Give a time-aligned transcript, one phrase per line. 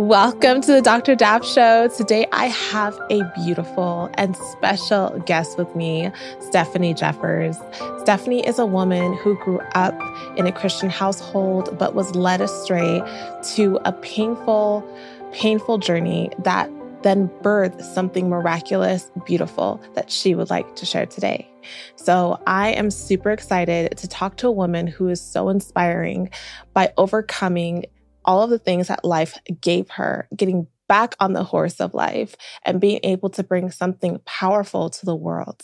[0.00, 1.14] Welcome to the Dr.
[1.14, 1.88] Daf Show.
[1.94, 7.58] Today I have a beautiful and special guest with me, Stefanie Jeffers.
[8.02, 9.94] Stefanie is a woman who grew up
[10.38, 13.02] in a Christian household but was led astray
[13.56, 14.82] to a painful,
[15.32, 16.70] painful journey that
[17.02, 21.46] then birthed something miraculous, beautiful that she would like to share today.
[21.96, 26.30] So I am super excited to talk to a woman who is so inspiring
[26.72, 27.84] by overcoming
[28.30, 32.36] all of the things that life gave her, getting back on the horse of life
[32.64, 35.62] and being able to bring something powerful to the world.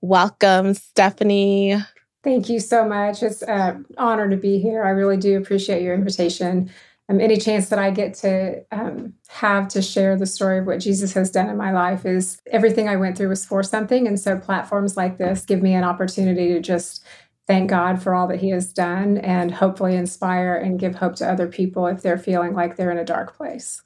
[0.00, 1.86] Welcome, Stefanie.
[2.24, 3.22] Thank you so much.
[3.22, 4.84] It's an honor to be here.
[4.84, 6.70] I really do appreciate your invitation.
[7.10, 10.80] Um, any chance that I get to um, have to share the story of what
[10.80, 14.06] Jesus has done in my life is everything I went through was for something.
[14.06, 17.04] And so platforms like this give me an opportunity to just
[17.48, 21.28] thank God for all that He has done and hopefully inspire and give hope to
[21.28, 23.82] other people if they're feeling like they're in a dark place.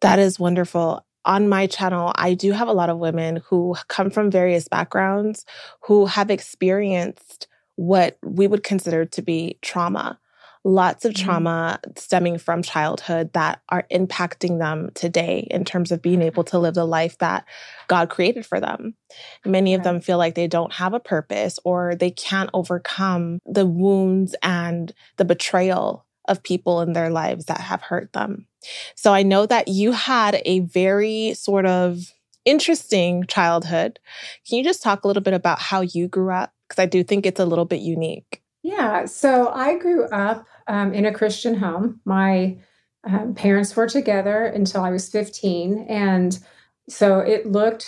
[0.00, 1.04] That is wonderful.
[1.26, 5.44] On my channel, I do have a lot of women who come from various backgrounds
[5.82, 10.18] who have experienced what we would consider to be trauma
[10.64, 11.26] lots of mm-hmm.
[11.26, 16.58] trauma stemming from childhood that are impacting them today in terms of being able to
[16.58, 17.44] live the life that
[17.86, 18.94] God created for them.
[19.44, 23.66] Many of them feel like they don't have a purpose or they can't overcome the
[23.66, 28.46] wounds and the betrayal of people in their lives that have hurt them.
[28.94, 31.98] So I know that you had a very sort of
[32.46, 33.98] interesting childhood.
[34.48, 36.52] Can you just talk a little bit about how you grew up?
[36.66, 38.42] Because I do think it's a little bit unique.
[38.64, 42.00] Yeah, so I grew up um, in a Christian home.
[42.06, 42.56] My
[43.04, 45.84] um, parents were together until I was 15.
[45.86, 46.38] And
[46.88, 47.86] so it looked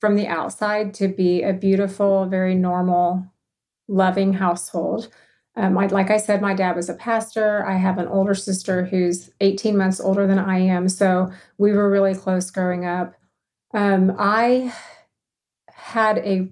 [0.00, 3.24] from the outside to be a beautiful, very normal,
[3.86, 5.10] loving household.
[5.54, 7.64] Um, like I said, my dad was a pastor.
[7.64, 10.88] I have an older sister who's 18 months older than I am.
[10.88, 13.14] So we were really close growing up.
[13.72, 14.74] Um, I
[15.70, 16.50] had a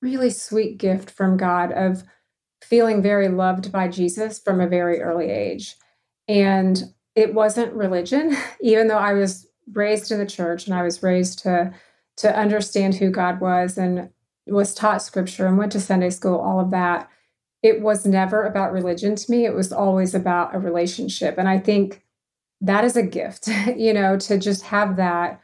[0.00, 2.02] really sweet gift from God of
[2.62, 5.76] feeling very loved by Jesus from a very early age.
[6.28, 6.82] And
[7.14, 11.40] it wasn't religion, even though I was raised in the church and I was raised
[11.40, 11.72] to
[12.16, 14.10] to understand who God was and
[14.46, 17.08] was taught scripture and went to Sunday school, all of that.
[17.62, 19.46] It was never about religion to me.
[19.46, 21.38] It was always about a relationship.
[21.38, 22.02] And I think
[22.60, 25.40] that is a gift, you know, to just have that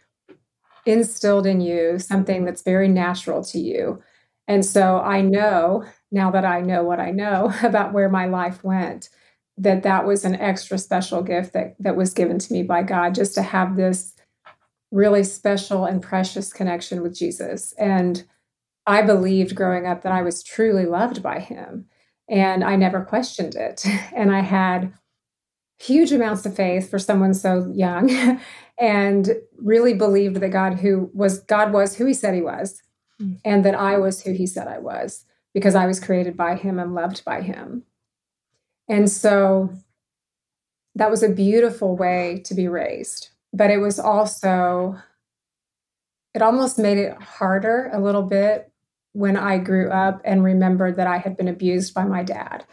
[0.85, 4.03] instilled in you, something that's very natural to you.
[4.49, 8.63] And so I know now that I know what I know about where my life
[8.63, 9.09] went,
[9.59, 13.15] that that was an extra special gift that, that was given to me by God
[13.15, 14.15] just to have this
[14.93, 17.73] really special and precious connection with Jesus.
[17.79, 18.25] And
[18.87, 21.87] I believed growing up that I was truly loved by him.
[22.29, 23.85] And I never questioned it.
[24.15, 24.93] And I had
[25.79, 28.41] huge amounts of faith for someone so young
[28.81, 32.83] and really believed that God who was God was who he said he was
[33.21, 33.39] mm.
[33.45, 36.79] and that I was who he said I was because I was created by him
[36.79, 37.85] and loved by him.
[38.89, 39.71] And so
[40.95, 43.31] that was a beautiful way to be raised.
[43.53, 44.97] But it was also,
[46.35, 48.71] it almost made it harder a little bit
[49.13, 52.67] when I grew up and remembered that I had been abused by my dad.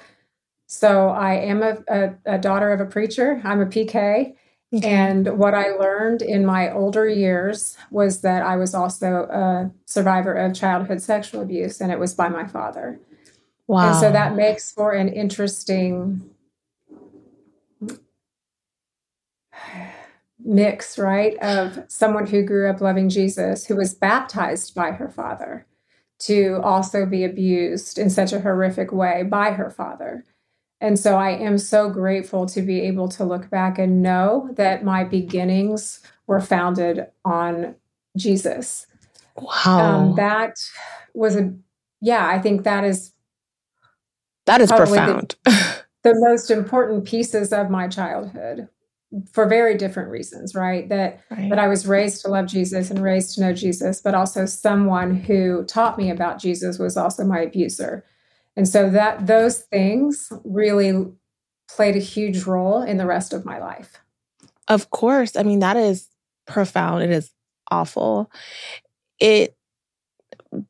[0.67, 4.35] So I am a, a, a daughter of a preacher, I'm a PK.
[4.73, 4.85] Mm-hmm.
[4.85, 10.33] And what I learned in my older years was that I was also a survivor
[10.33, 12.99] of childhood sexual abuse, and it was by my father.
[13.67, 13.89] Wow.
[13.89, 16.27] And so that makes for an interesting
[20.43, 21.37] mix, right?
[21.37, 25.67] Of someone who grew up loving Jesus, who was baptized by her father,
[26.19, 30.25] to also be abused in such a horrific way by her father.
[30.83, 34.83] And so I am so grateful to be able to look back and know that
[34.83, 37.75] my beginnings were founded on
[38.17, 38.85] Jesus.
[39.37, 39.79] Wow.
[39.79, 40.57] Um, that
[41.13, 41.53] was a,
[42.01, 43.13] yeah, I think that is.
[44.45, 45.37] That is profound.
[45.45, 48.67] The, the most important pieces of my childhood
[49.31, 50.89] for very different reasons, right?
[50.89, 51.49] That right.
[51.49, 55.15] that I was raised to love Jesus and raised to know Jesus, but also someone
[55.15, 58.03] who taught me about Jesus was also my abuser.
[58.55, 61.11] And so that those things really
[61.69, 63.99] played a huge role in the rest of my life.
[64.67, 65.35] Of course.
[65.35, 66.07] I mean, that is
[66.45, 67.03] profound.
[67.03, 67.31] It is
[67.71, 68.31] awful.
[69.19, 69.55] It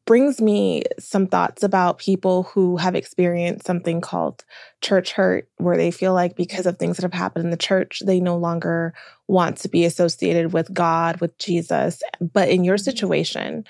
[0.06, 4.46] brings me some thoughts about people who have experienced something called
[4.82, 8.02] church hurt, where they feel like because of things that have happened in the church,
[8.06, 8.94] they no longer
[9.28, 12.02] want to be associated with God, with Jesus.
[12.22, 12.84] But in your mm-hmm.
[12.84, 13.66] situation,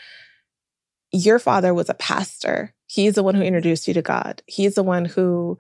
[1.14, 2.74] your father was a pastor.
[2.88, 4.42] He's the one who introduced you to God.
[4.48, 5.60] He's the one who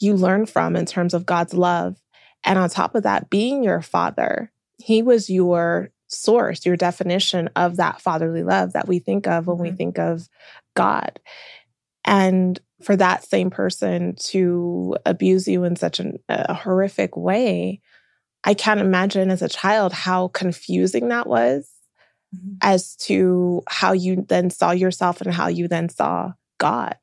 [0.00, 2.00] you learn from in terms of God's love.
[2.44, 7.76] And on top of that, being your father He was your source, your definition of
[7.76, 9.64] that fatherly love that we think of when mm-hmm.
[9.64, 10.28] we think of
[10.74, 11.18] God.
[12.04, 17.80] And for that same person to abuse you in such an, a horrific way,
[18.44, 21.71] I can't imagine as a child how confusing that was
[22.34, 22.54] mm-hmm.
[22.62, 26.96] as to how you then saw yourself and how you then saw God.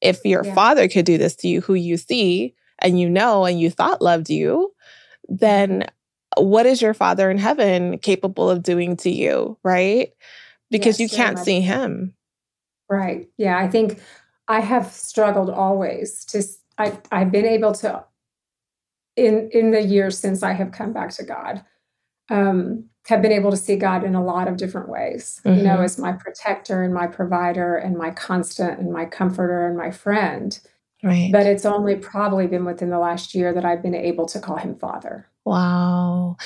[0.00, 0.54] If your yeah.
[0.54, 4.02] father could do this to you, who you see and you know and you thought
[4.02, 4.72] loved you,
[5.28, 5.86] then
[6.36, 10.10] what is your father in heaven capable of doing to you, right?
[10.70, 12.14] Because yes, you can't see him.
[12.88, 13.28] Right.
[13.36, 13.58] Yeah.
[13.58, 14.00] I think
[14.48, 16.42] I have struggled always to,
[16.78, 18.04] I, I've been able to,
[19.14, 21.64] in, in the years since I have come back to God,
[22.30, 25.58] um, have been able to see God in a lot of different ways, mm-hmm.
[25.58, 25.84] you know, mm-hmm.
[25.84, 30.58] as my protector and my provider and my constant and my comforter and my friend.
[31.02, 31.30] Right.
[31.32, 34.56] But it's only probably been within the last year that I've been able to call
[34.56, 35.26] him father.
[35.44, 36.36] Wow.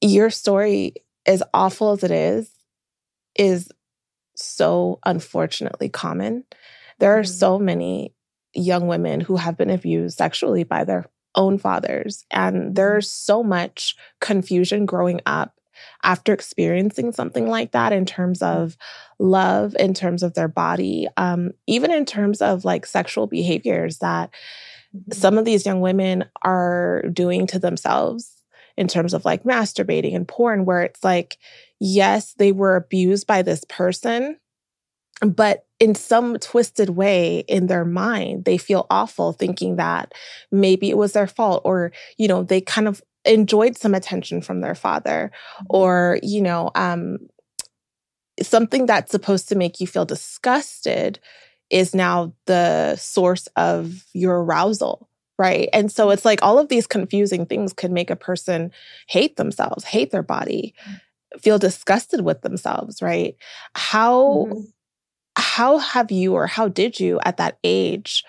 [0.00, 0.94] Your story,
[1.26, 2.50] as awful as it is,
[3.34, 3.70] is
[4.34, 6.44] so unfortunately common.
[7.00, 7.32] There are mm-hmm.
[7.32, 8.14] so many
[8.54, 11.04] young women who have been abused sexually by their
[11.38, 12.26] own fathers.
[12.30, 13.32] And there's mm-hmm.
[13.32, 15.54] so much confusion growing up
[16.02, 18.60] after experiencing something like that in terms mm-hmm.
[18.60, 18.76] of
[19.18, 24.30] love, in terms of their body, um, even in terms of like sexual behaviors that
[24.94, 25.12] mm-hmm.
[25.12, 28.34] some of these young women are doing to themselves
[28.76, 31.38] in terms of like masturbating and porn, where it's like,
[31.80, 34.38] yes, they were abused by this person,
[35.20, 40.12] but in some twisted way in their mind, they feel awful thinking that
[40.50, 44.60] maybe it was their fault or, you know, they kind of enjoyed some attention from
[44.60, 45.66] their father mm-hmm.
[45.70, 47.18] or, you know, um,
[48.42, 51.18] something that's supposed to make you feel disgusted
[51.70, 55.08] is now the source of your arousal
[55.40, 55.68] right?
[55.72, 58.72] And so it's like all of these confusing things could make a person
[59.06, 60.74] hate themselves, hate their body,
[61.40, 63.36] feel disgusted with themselves, right?
[63.74, 64.60] How mm-hmm.
[65.38, 68.24] How have you or how did you at that age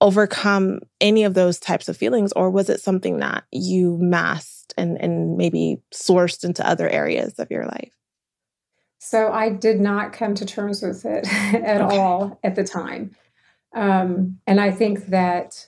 [0.00, 5.00] overcome any of those types of feelings or was it something that you masked and
[5.00, 7.92] and maybe sourced into other areas of your life?
[8.98, 11.96] So I did not come to terms with it at okay.
[11.96, 13.14] all at the time.
[13.74, 15.66] Um, and I think that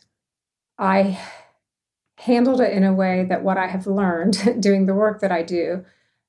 [0.78, 1.20] I
[2.18, 5.42] handled it in a way that what I have learned doing the work that I
[5.42, 5.84] do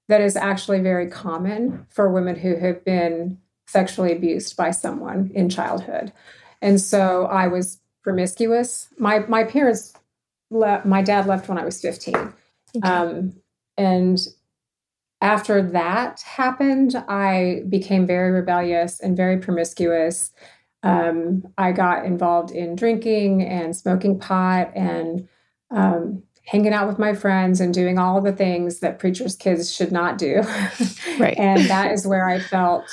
[0.08, 3.40] that is actually very common for women who have been
[3.70, 6.12] sexually abused by someone in childhood.
[6.62, 8.88] And so I was promiscuous.
[8.98, 9.94] My my parents
[10.50, 12.16] left my dad left when I was 15.
[12.16, 12.34] Okay.
[12.88, 13.34] Um,
[13.78, 14.20] and
[15.22, 20.32] after that happened, I became very rebellious and very promiscuous
[20.84, 25.28] um, I got involved in drinking and smoking pot and
[25.72, 29.92] um, hanging out with my friends and doing all the things that preachers' kids should
[29.92, 30.42] not do.
[31.20, 31.36] right.
[31.38, 32.86] and that is where I felt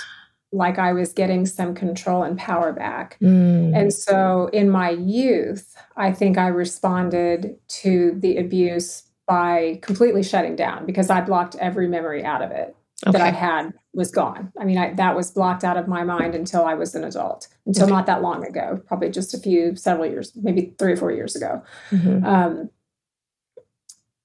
[0.53, 3.19] like I was getting some control and power back.
[3.21, 3.77] Mm.
[3.77, 10.57] And so in my youth, I think I responded to the abuse by completely shutting
[10.57, 13.19] down because I blocked every memory out of it okay.
[13.19, 14.53] that I had was gone.
[14.59, 17.49] I mean, I, that was blocked out of my mind until I was an adult,
[17.67, 17.93] until okay.
[17.93, 21.35] not that long ago, probably just a few, several years, maybe three or four years
[21.35, 21.63] ago.
[21.91, 22.25] Mm-hmm.
[22.25, 22.71] Um,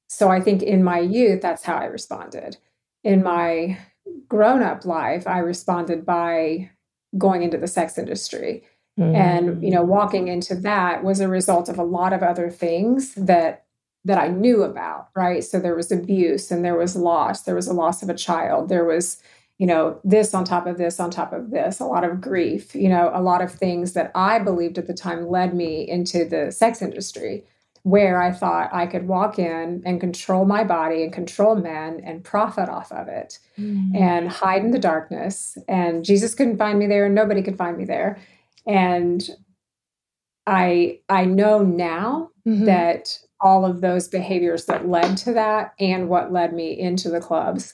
[0.07, 2.57] so I think in my youth, that's how I responded.
[3.03, 3.79] In my
[4.27, 6.72] grown up life, I responded by
[7.17, 8.63] going into the sex industry.
[9.00, 9.15] Mm-hmm.
[9.15, 13.13] And, you know, walking into that was a result of a lot of other things
[13.15, 13.65] that
[14.03, 15.43] that I knew about, right?
[15.43, 18.67] So there was abuse and there was loss, there was a loss of a child,
[18.67, 19.22] there was,
[19.60, 22.74] you know, this on top of this on top of this, a lot of grief,
[22.74, 26.25] you know, a lot of things that I believed at the time led me into
[26.25, 27.43] the sex industry
[27.83, 32.23] where I thought I could walk in and control my body and control men and
[32.23, 33.95] profit off of it mm.
[33.95, 35.57] and hide in the darkness.
[35.67, 38.19] And Jesus couldn't find me there and nobody could find me there.
[38.67, 39.27] And
[40.45, 42.65] I I know now mm-hmm.
[42.65, 47.19] that all of those behaviors that led to that and what led me into the
[47.19, 47.73] clubs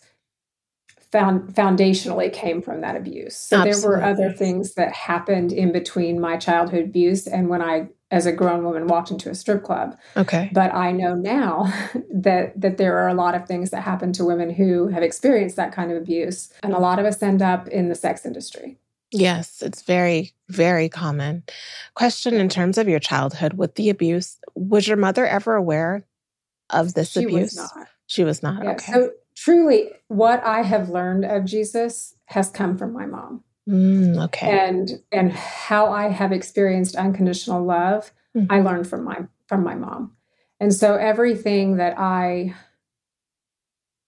[1.12, 3.36] found foundationally came from that abuse.
[3.36, 3.82] So Absolutely.
[3.82, 8.26] there were other things that happened in between my childhood abuse and when I as
[8.26, 9.98] a grown woman walked into a strip club.
[10.16, 10.50] Okay.
[10.54, 11.72] But I know now
[12.14, 15.56] that that there are a lot of things that happen to women who have experienced
[15.58, 18.78] that kind of abuse and a lot of us end up in the sex industry.
[19.12, 21.44] Yes, it's very, very common.
[21.96, 26.04] Question in terms of your childhood with the abuse, was your mother ever aware
[26.70, 27.30] of this abuse?
[27.30, 27.56] she abuse?
[27.56, 27.88] Was not.
[28.08, 28.64] She was not.
[28.64, 28.92] Yeah, okay.
[28.92, 33.44] So truly, what I have learned of Jesus has come from my mom.
[33.68, 34.68] Mm, okay.
[34.68, 38.52] And and how I have experienced unconditional love, mm-hmm.
[38.52, 40.14] I learned from my from my mom.
[40.60, 42.56] And so everything that I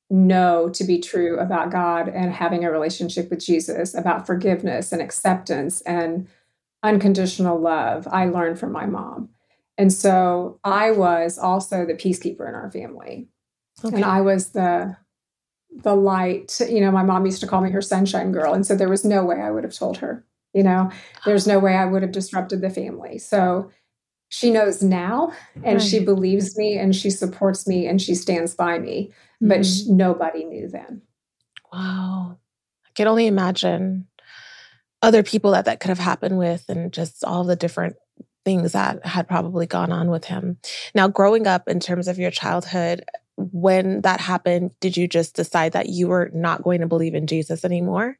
[0.09, 5.01] know to be true about God and having a relationship with Jesus, about forgiveness and
[5.01, 6.27] acceptance and
[6.81, 9.29] unconditional love, I learned from my mom.
[9.77, 13.29] And so I was also the peacekeeper in our family.
[13.83, 13.95] Okay.
[13.95, 14.97] And I was the
[15.71, 18.53] the light, you know, my mom used to call me her sunshine girl.
[18.53, 20.89] And so there was no way I would have told her, you know,
[21.25, 23.19] there's no way I would have disrupted the family.
[23.19, 23.69] So
[24.29, 25.33] she knows now
[25.63, 25.81] and right.
[25.81, 29.11] she believes me and she supports me and she stands by me
[29.41, 29.97] but mm-hmm.
[29.97, 31.01] nobody knew then.
[31.71, 32.37] Wow.
[32.85, 34.07] I can only imagine
[35.01, 37.95] other people that that could have happened with and just all the different
[38.43, 40.57] things that had probably gone on with him.
[40.93, 43.05] Now, growing up in terms of your childhood,
[43.39, 47.25] when that happened, did you just decide that you were not going to believe in
[47.25, 48.17] Jesus anymore?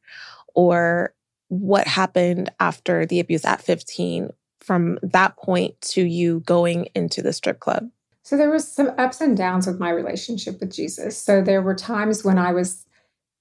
[0.54, 1.14] Or
[1.48, 7.32] what happened after the abuse at 15 from that point to you going into the
[7.32, 7.90] strip club?
[8.22, 11.18] So there was some ups and downs with my relationship with Jesus.
[11.18, 12.86] So there were times when I was,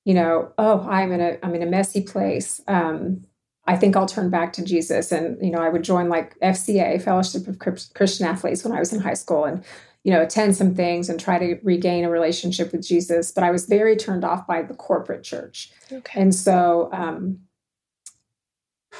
[0.03, 2.59] you know, oh, I'm in a I'm in a messy place.
[2.67, 3.25] Um,
[3.67, 6.99] I think I'll turn back to Jesus, and you know, I would join like FCA
[7.01, 9.63] Fellowship of Christian Athletes when I was in high school, and
[10.03, 13.31] you know, attend some things and try to regain a relationship with Jesus.
[13.31, 16.21] But I was very turned off by the corporate church, okay.
[16.21, 17.39] and so um,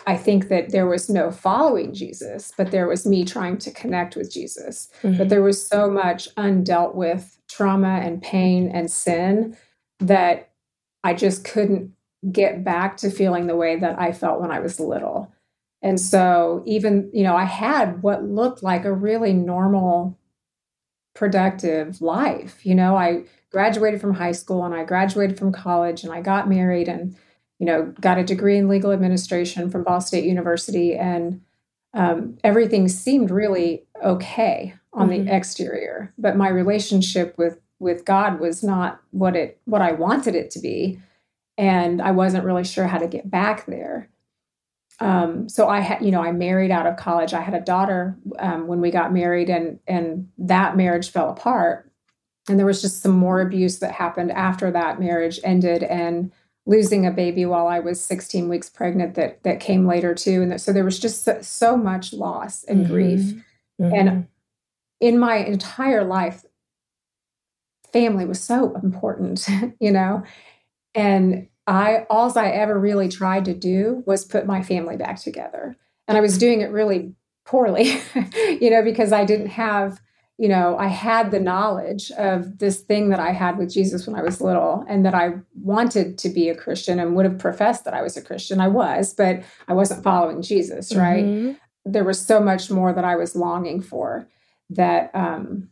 [0.05, 4.15] I think that there was no following Jesus, but there was me trying to connect
[4.15, 4.89] with Jesus.
[5.01, 5.17] Mm-hmm.
[5.17, 9.57] But there was so much undealt with trauma and pain and sin
[9.99, 10.51] that
[11.03, 11.91] I just couldn't
[12.31, 15.33] get back to feeling the way that I felt when I was little.
[15.81, 20.18] And so, even, you know, I had what looked like a really normal,
[21.19, 22.65] productive life.
[22.65, 26.49] You know, I graduated from high school and I graduated from college and I got
[26.49, 27.15] married and
[27.59, 31.41] you know, got a degree in legal administration from Ball State University, and
[31.93, 35.25] um, everything seemed really okay on mm-hmm.
[35.25, 36.13] the exterior.
[36.17, 40.59] But my relationship with with God was not what it what I wanted it to
[40.59, 40.99] be,
[41.57, 44.09] and I wasn't really sure how to get back there.
[45.01, 47.33] Um, so I had, you know, I married out of college.
[47.33, 51.89] I had a daughter um, when we got married, and and that marriage fell apart.
[52.49, 56.31] And there was just some more abuse that happened after that marriage ended, and
[56.69, 60.51] losing a baby while I was 16 weeks pregnant that that came later too and
[60.51, 62.93] that, so there was just so, so much loss and mm-hmm.
[62.93, 63.19] grief
[63.81, 63.91] mm-hmm.
[63.91, 64.27] and
[65.01, 66.45] in my entire life
[67.91, 69.47] family was so important
[69.79, 70.21] you know
[70.93, 75.77] and I alls I ever really tried to do was put my family back together
[76.07, 77.13] and I was doing it really
[77.45, 78.01] poorly
[78.61, 79.99] you know because I didn't have
[80.39, 84.15] you know, I had the knowledge of this thing that I had with Jesus when
[84.15, 87.83] I was little and that I wanted to be a Christian and would have professed
[87.83, 88.61] that I was a Christian.
[88.61, 91.25] I was, but I wasn't following Jesus, right?
[91.25, 91.91] Mm-hmm.
[91.91, 94.29] There was so much more that I was longing for
[94.69, 95.71] that um,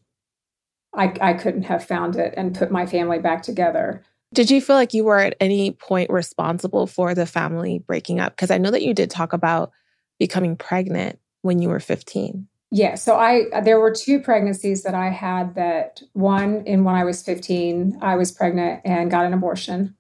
[0.93, 4.03] I, I couldn't have found it and put my family back together.
[4.33, 8.35] Did you feel like you were at any point responsible for the family breaking up?
[8.35, 9.71] Because I know that you did talk about
[10.19, 12.47] becoming pregnant when you were 15.
[12.69, 17.05] Yeah, so I there were two pregnancies that I had that one in when I
[17.05, 19.95] was 15, I was pregnant and got an abortion.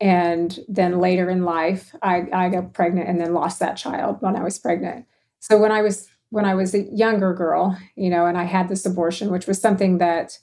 [0.00, 4.34] And then later in life, I, I got pregnant and then lost that child when
[4.34, 5.06] I was pregnant.
[5.38, 8.68] So when I was when I was a younger girl, you know, and I had
[8.68, 10.38] this abortion, which was something that,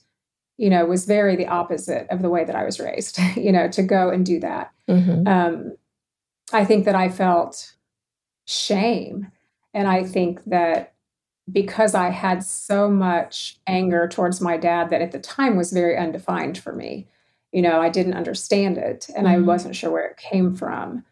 [0.60, 3.70] you know, was very the opposite of the way that I was raised, you know,
[3.70, 4.72] to go and do that.
[4.90, 5.26] Mm-hmm.
[5.26, 5.78] Um,
[6.52, 7.74] I think that I felt
[8.46, 9.32] shame.
[9.74, 10.94] And I think that
[11.50, 15.98] because I had so much anger towards my dad that at the time was very
[15.98, 17.08] undefined for me.
[17.54, 19.36] You know, I didn't understand it and mm-hmm.
[19.36, 21.06] I wasn't sure where it came from.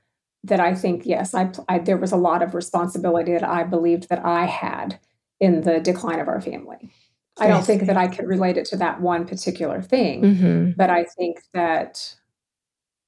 [0.43, 4.09] That I think, yes, I, I, there was a lot of responsibility that I believed
[4.09, 4.99] that I had
[5.39, 6.91] in the decline of our family.
[7.39, 10.71] I don't think that I could relate it to that one particular thing, mm-hmm.
[10.75, 12.15] but I think that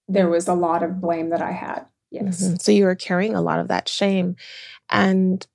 [0.08, 1.86] there was a lot of blame that I had.
[2.12, 2.44] Yes.
[2.44, 2.56] Mm-hmm.
[2.56, 4.36] So you were carrying a lot of that shame.
[4.90, 5.46] And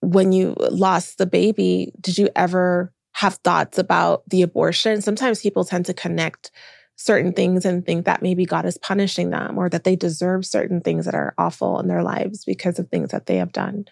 [0.00, 5.02] when you lost the baby, did you ever have thoughts about the abortion?
[5.02, 6.50] Sometimes people tend to connect
[6.96, 10.80] certain things and think that maybe God is punishing them or that they deserve certain
[10.80, 13.86] things that are awful in their lives because of things that they have done.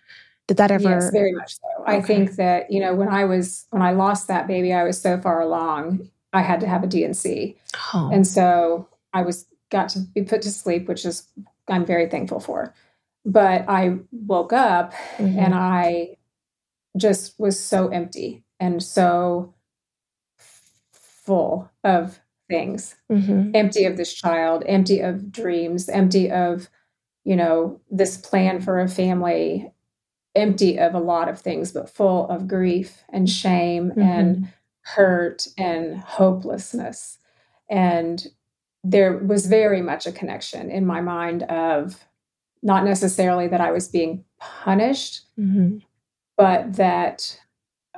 [0.48, 0.90] Did that ever?
[0.90, 1.82] Yes, very much so.
[1.82, 1.96] Okay.
[1.96, 5.00] I think that, you know, when I was, when I lost that baby, I was
[5.00, 7.56] so far along, I had to have a D&C.
[7.94, 8.10] Oh.
[8.12, 11.26] And so I was, got to be put to sleep, which is,
[11.68, 12.74] I'm very thankful for.
[13.24, 15.38] But I woke up mm-hmm.
[15.38, 16.16] and I
[16.96, 19.54] just was so empty and so
[20.92, 22.20] full of
[22.50, 23.52] things mm-hmm.
[23.54, 26.68] empty of this child, empty of dreams, empty of,
[27.24, 29.71] you know, this plan for a family,
[30.34, 34.00] empty of a lot of things, but full of grief and shame mm-hmm.
[34.00, 37.18] and hurt and hopelessness.
[37.70, 38.26] And
[38.84, 42.04] there was very much a connection in my mind of
[42.62, 45.78] not necessarily that I was being punished, mm-hmm.
[46.36, 47.40] but that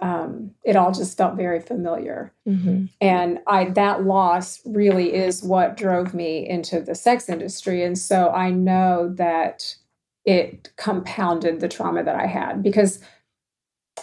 [0.01, 2.33] um, it all just felt very familiar.
[2.49, 2.87] Mm-hmm.
[3.01, 7.83] And I that loss really is what drove me into the sex industry.
[7.85, 9.77] And so I know that
[10.25, 13.01] it compounded the trauma that I had because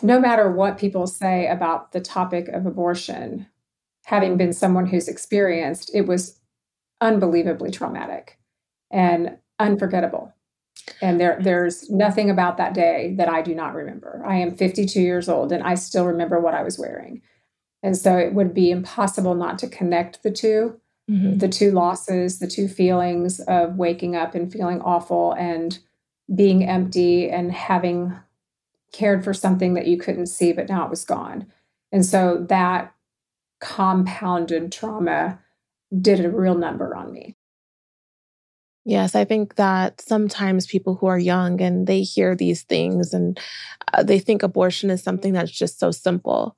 [0.02, 3.48] no matter what people say about the topic of abortion,
[4.06, 6.40] having been someone who's experienced, it was
[7.02, 8.40] unbelievably traumatic
[8.90, 10.34] and unforgettable.
[11.02, 14.24] And there, there's nothing about that day that I do not remember.
[14.26, 17.22] I am 52 years old and I still remember what I was wearing.
[17.84, 21.38] And so it would be impossible not to connect the 2 mm-hmm.
[21.38, 25.80] the two losses, the two feelings of waking up and feeling awful and
[26.34, 28.16] being empty and having
[28.92, 31.48] cared for something that you couldn't see, but now it was gone.
[31.92, 32.94] And so that
[33.60, 35.40] compounded trauma
[36.00, 37.36] did a real number on me.
[38.84, 43.40] Yes, I think that sometimes people who are young and they hear these things and
[43.94, 46.58] uh, they think abortion is something that's just so simple.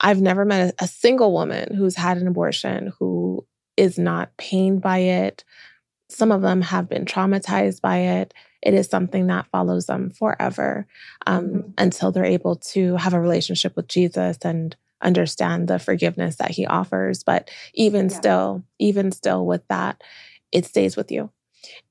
[0.00, 4.80] I've never met a, a single woman who's had an abortion who is not pained
[4.80, 5.44] by it.
[6.08, 8.32] Some of them have been traumatized by it.
[8.62, 10.86] It is something that follows them forever
[11.26, 11.70] um, mm-hmm.
[11.78, 16.66] until they're able to have a relationship with Jesus and understand the forgiveness that he
[16.66, 17.24] offers.
[17.24, 18.16] But even yeah.
[18.16, 20.02] still, even still with that,
[20.52, 21.30] it stays with you.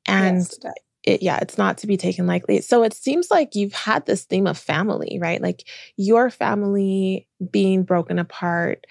[0.06, 0.60] And yes,
[1.04, 2.62] it, yeah, it's not to be taken lightly.
[2.62, 5.42] So it seems like you've had this theme of family, right?
[5.42, 8.86] Like your family being broken apart,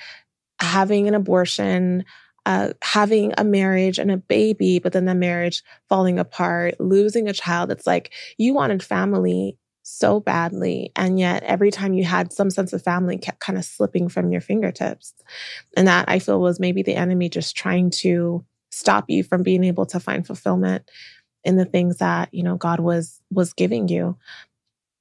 [0.61, 2.05] having an abortion,
[2.47, 7.33] uh, having a marriage and a baby, but then the marriage falling apart, losing a
[7.33, 7.71] child.
[7.71, 10.93] It's like you wanted family so badly.
[10.97, 14.31] And yet, every time you had some sense of family, kept kind of slipping from
[14.31, 15.15] your fingertips.
[15.77, 19.65] And that I feel was maybe the enemy just trying to stop you from being
[19.65, 20.89] able to find fulfillment
[21.45, 24.19] in the things that, you know, God was was giving you.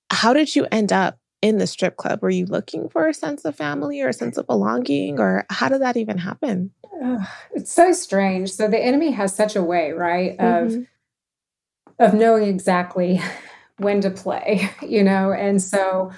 [0.10, 2.22] How did you end up in the strip club?
[2.22, 5.70] Were you looking for a sense of family or a sense of belonging or how
[5.70, 6.72] did that even happen?
[7.54, 8.52] It's so strange.
[8.52, 10.84] So the enemy has such a way, right, of mm-hmm.
[12.00, 13.22] of knowing exactly
[13.78, 15.32] when to play, you know?
[15.32, 16.12] And so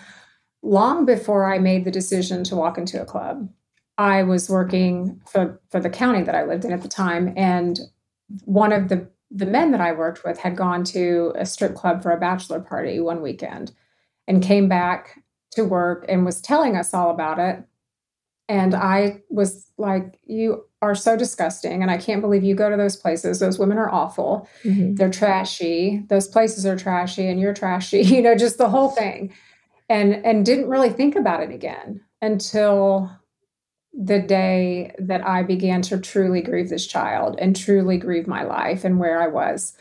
[0.62, 3.50] long before I made the decision to walk into a club,
[3.98, 7.34] I was working for, for the county that I lived in at the time.
[7.36, 7.80] And
[8.46, 12.02] one of the, the men that I worked with had gone to a strip club
[12.02, 13.74] for a bachelor party one weekend
[14.28, 17.64] and came back to work and was telling us all about it.
[18.50, 21.82] And I was like, You are so disgusting.
[21.82, 23.40] And I can't believe you go to those places.
[23.40, 24.50] Those women are awful.
[24.64, 24.96] Mm-hmm.
[24.96, 26.04] They're trashy.
[26.10, 29.34] Those places are trashy and you're trashy, you know, just the whole thing.
[29.88, 33.10] And and didn't really think about it again until
[33.94, 38.84] the day that I began to truly grieve this child and truly grieve my life
[38.84, 39.74] and where I was.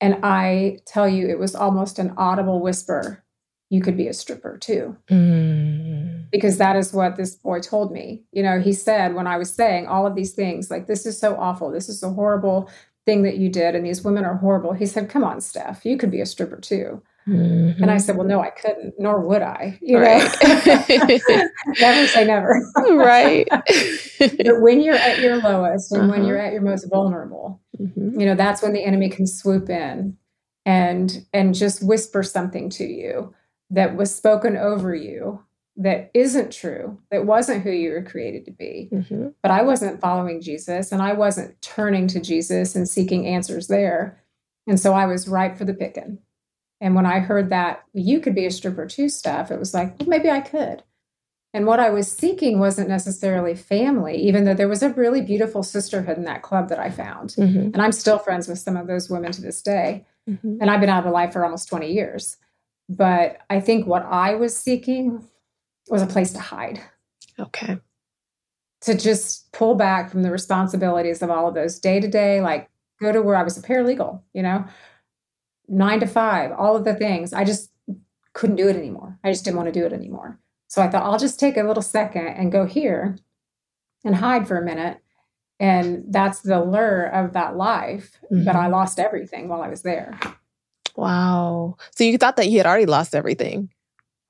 [0.00, 3.24] And I tell you, it was almost an audible whisper
[3.68, 4.96] you could be a stripper too.
[5.10, 6.30] Mm.
[6.30, 8.22] Because that is what this boy told me.
[8.32, 11.18] You know, he said when I was saying all of these things, like, this is
[11.18, 11.70] so awful.
[11.70, 12.70] This is a horrible
[13.06, 13.74] thing that you did.
[13.74, 14.72] And these women are horrible.
[14.72, 17.02] He said, come on, Steph, you could be a stripper too.
[17.28, 17.82] Mm-hmm.
[17.82, 19.80] And I said, well, no, I couldn't, nor would I.
[19.82, 20.22] You right.
[21.80, 22.62] never say never.
[22.76, 23.48] right.
[23.50, 26.10] but when you're at your lowest and uh-huh.
[26.12, 28.20] when you're at your most vulnerable, mm-hmm.
[28.20, 30.16] you know, that's when the enemy can swoop in
[30.64, 33.34] and and just whisper something to you
[33.70, 35.42] that was spoken over you
[35.76, 38.88] that isn't true, that wasn't who you were created to be.
[38.92, 39.28] Mm-hmm.
[39.42, 44.22] But I wasn't following Jesus and I wasn't turning to Jesus and seeking answers there.
[44.66, 46.18] And so I was ripe for the picking.
[46.80, 49.98] And when I heard that you could be a stripper too stuff, it was like,
[49.98, 50.82] well, maybe I could.
[51.54, 55.62] And what I was seeking wasn't necessarily family, even though there was a really beautiful
[55.62, 57.30] sisterhood in that club that I found.
[57.30, 57.70] Mm-hmm.
[57.72, 60.04] And I'm still friends with some of those women to this day.
[60.28, 60.58] Mm-hmm.
[60.60, 62.36] And I've been out of life for almost 20 years.
[62.88, 65.26] But I think what I was seeking
[65.88, 66.80] was a place to hide.
[67.38, 67.78] Okay.
[68.82, 72.70] To just pull back from the responsibilities of all of those day to day, like
[73.00, 74.64] go to where I was a paralegal, you know,
[75.68, 77.32] nine to five, all of the things.
[77.32, 77.70] I just
[78.32, 79.18] couldn't do it anymore.
[79.24, 80.38] I just didn't want to do it anymore.
[80.68, 83.16] So I thought I'll just take a little second and go here
[84.04, 84.98] and hide for a minute.
[85.58, 88.18] And that's the lure of that life.
[88.30, 88.44] Mm-hmm.
[88.44, 90.18] But I lost everything while I was there.
[90.96, 91.76] Wow.
[91.92, 93.70] So you thought that you had already lost everything.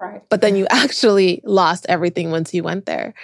[0.01, 0.23] Right.
[0.29, 3.15] But then you actually lost everything once you went there.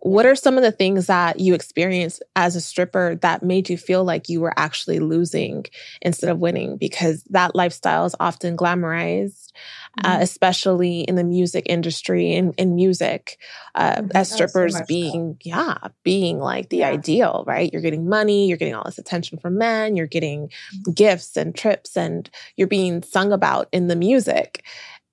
[0.00, 3.78] What are some of the things that you experienced as a stripper that made you
[3.78, 5.64] feel like you were actually losing
[6.02, 6.76] instead of winning?
[6.76, 9.52] Because that lifestyle is often glamorized,
[9.98, 10.10] mm-hmm.
[10.10, 13.38] uh, especially in the music industry and in music,
[13.74, 14.08] uh, mm-hmm.
[14.14, 16.88] as strippers so being, yeah, being like the yeah.
[16.88, 17.72] ideal, right?
[17.72, 20.92] You're getting money, you're getting all this attention from men, you're getting mm-hmm.
[20.92, 24.64] gifts and trips, and you're being sung about in the music.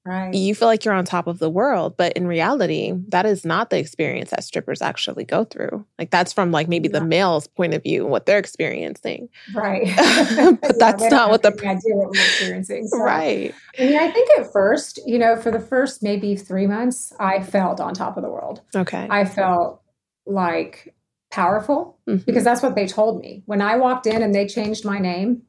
[0.06, 0.34] Right.
[0.34, 3.70] You feel like you're on top of the world, but in reality, that is not
[3.70, 5.86] the experience that strippers actually go through.
[5.98, 7.00] Like that's from like maybe yeah.
[7.00, 9.30] the male's point of view and what they're experiencing.
[9.54, 9.88] Right.
[10.62, 12.88] but that's not what the idea what we're experiencing.
[12.88, 13.56] So, right.
[13.80, 17.42] I mean, I think at first, you know, for the first maybe three months, I
[17.42, 18.62] felt on top of the world.
[18.76, 19.08] Okay.
[19.10, 19.82] I felt
[20.26, 20.94] like
[21.32, 22.24] powerful mm-hmm.
[22.26, 23.44] because that's what they told me.
[23.46, 25.44] When I walked in and they changed my name,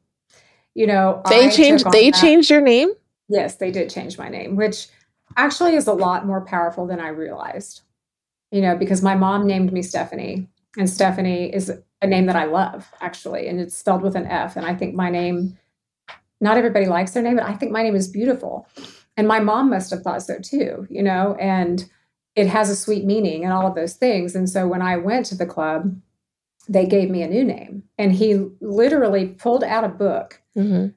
[0.73, 2.21] you know, they I changed they that.
[2.21, 2.93] changed your name?
[3.27, 4.87] Yes, they did change my name, which
[5.37, 7.81] actually is a lot more powerful than I realized.
[8.51, 12.45] You know, because my mom named me Stefanie, and Stefanie is a name that I
[12.45, 14.55] love, actually, and it's spelled with an F.
[14.55, 15.57] And I think my name,
[16.39, 18.67] not everybody likes their name, but I think my name is beautiful.
[19.17, 21.89] And my mom must have thought so too, you know, and
[22.35, 24.35] it has a sweet meaning and all of those things.
[24.35, 25.95] And so when I went to the club,
[26.67, 27.83] they gave me a new name.
[27.97, 30.87] And he literally pulled out a book mm-hmm.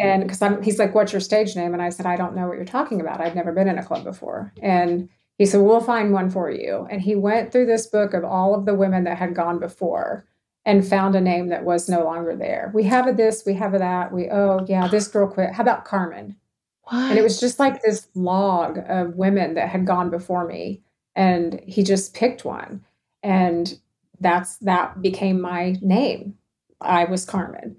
[0.00, 2.46] And because I'm, he's like, "What's your stage name?" And I said, "I don't know
[2.46, 3.20] what you're talking about.
[3.20, 6.86] I've never been in a club before." And he said, "We'll find one for you."
[6.90, 10.26] And he went through this book of all of the women that had gone before
[10.66, 12.72] and found a name that was no longer there.
[12.74, 14.12] We have a this, we have a that.
[14.12, 15.52] We oh yeah, this girl quit.
[15.52, 16.36] How about Carmen?
[16.82, 17.10] What?
[17.10, 20.82] And it was just like this log of women that had gone before me,
[21.14, 22.84] and he just picked one,
[23.22, 23.78] and
[24.20, 26.34] that's that became my name.
[26.80, 27.76] I was Carmen.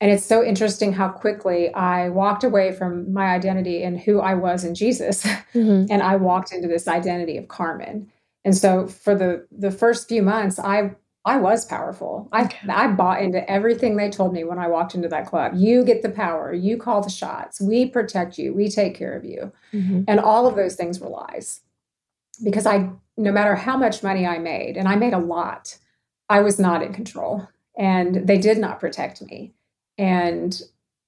[0.00, 4.34] And it's so interesting how quickly I walked away from my identity and who I
[4.34, 5.24] was in Jesus.
[5.24, 5.86] Mm-hmm.
[5.90, 8.10] and I walked into this identity of Carmen.
[8.44, 12.28] And so for the the first few months, I I was powerful.
[12.32, 12.68] I okay.
[12.68, 15.52] I bought into everything they told me when I walked into that club.
[15.56, 16.52] You get the power.
[16.52, 17.60] You call the shots.
[17.60, 18.54] We protect you.
[18.54, 19.52] We take care of you.
[19.72, 20.04] Mm-hmm.
[20.06, 21.60] And all of those things were lies.
[22.44, 25.76] Because I no matter how much money I made, and I made a lot,
[26.28, 27.48] I was not in control.
[27.76, 29.54] And they did not protect me
[29.98, 30.62] and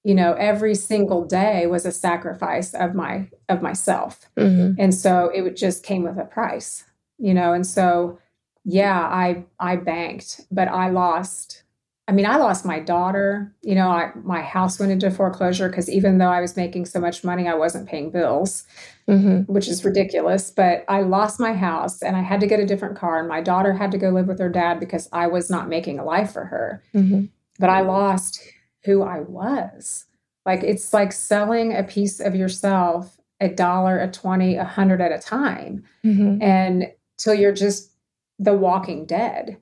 [0.05, 4.79] you know every single day was a sacrifice of my of myself mm-hmm.
[4.79, 6.85] and so it just came with a price
[7.19, 8.19] you know and so
[8.65, 11.63] yeah i i banked but i lost
[12.09, 15.89] i mean i lost my daughter you know I, my house went into foreclosure because
[15.91, 18.65] even though i was making so much money i wasn't paying bills
[19.09, 19.53] mm-hmm.
[19.53, 22.97] which is ridiculous but i lost my house and i had to get a different
[22.97, 25.69] car and my daughter had to go live with her dad because i was not
[25.69, 27.25] making a life for her mm-hmm.
[27.59, 28.41] but i lost
[28.85, 30.07] who I was.
[30.47, 35.13] Like it's like selling a piece of yourself a dollar, a 20, a hundred at
[35.13, 35.85] a time.
[36.05, 36.43] Mm-hmm.
[36.43, 37.91] And till you're just
[38.39, 39.59] the walking dead.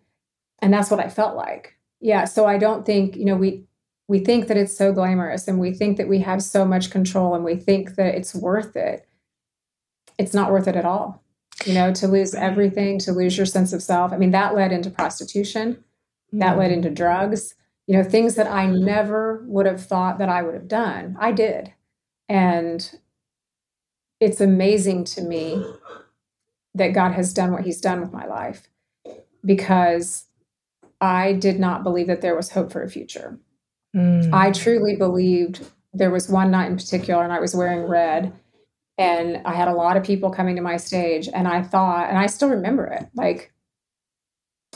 [0.61, 1.77] And that's what I felt like.
[2.01, 2.25] Yeah.
[2.25, 3.65] So I don't think, you know, we
[4.09, 7.35] we think that it's so glamorous and we think that we have so much control
[7.35, 9.07] and we think that it's worth it.
[10.17, 11.23] It's not worth it at all.
[11.67, 14.13] You know, to lose everything, to lose your sense of self.
[14.13, 16.39] I mean, that led into prostitution, mm-hmm.
[16.39, 16.75] that led mm-hmm.
[16.75, 17.55] into drugs,
[17.89, 21.17] you know, things that I never would have thought that I would have done.
[21.19, 21.73] I did.
[22.29, 22.99] And
[24.21, 25.65] it's amazing to me
[26.75, 28.69] that God has done what he's done with my life
[29.43, 30.27] because
[31.01, 33.39] I did not believe that there was hope for a future.
[33.97, 34.35] Mm.
[34.35, 38.35] I truly believed there was one night in particular, and I was wearing red,
[38.99, 42.19] and I had a lot of people coming to my stage, and I thought, and
[42.19, 43.51] I still remember it, like,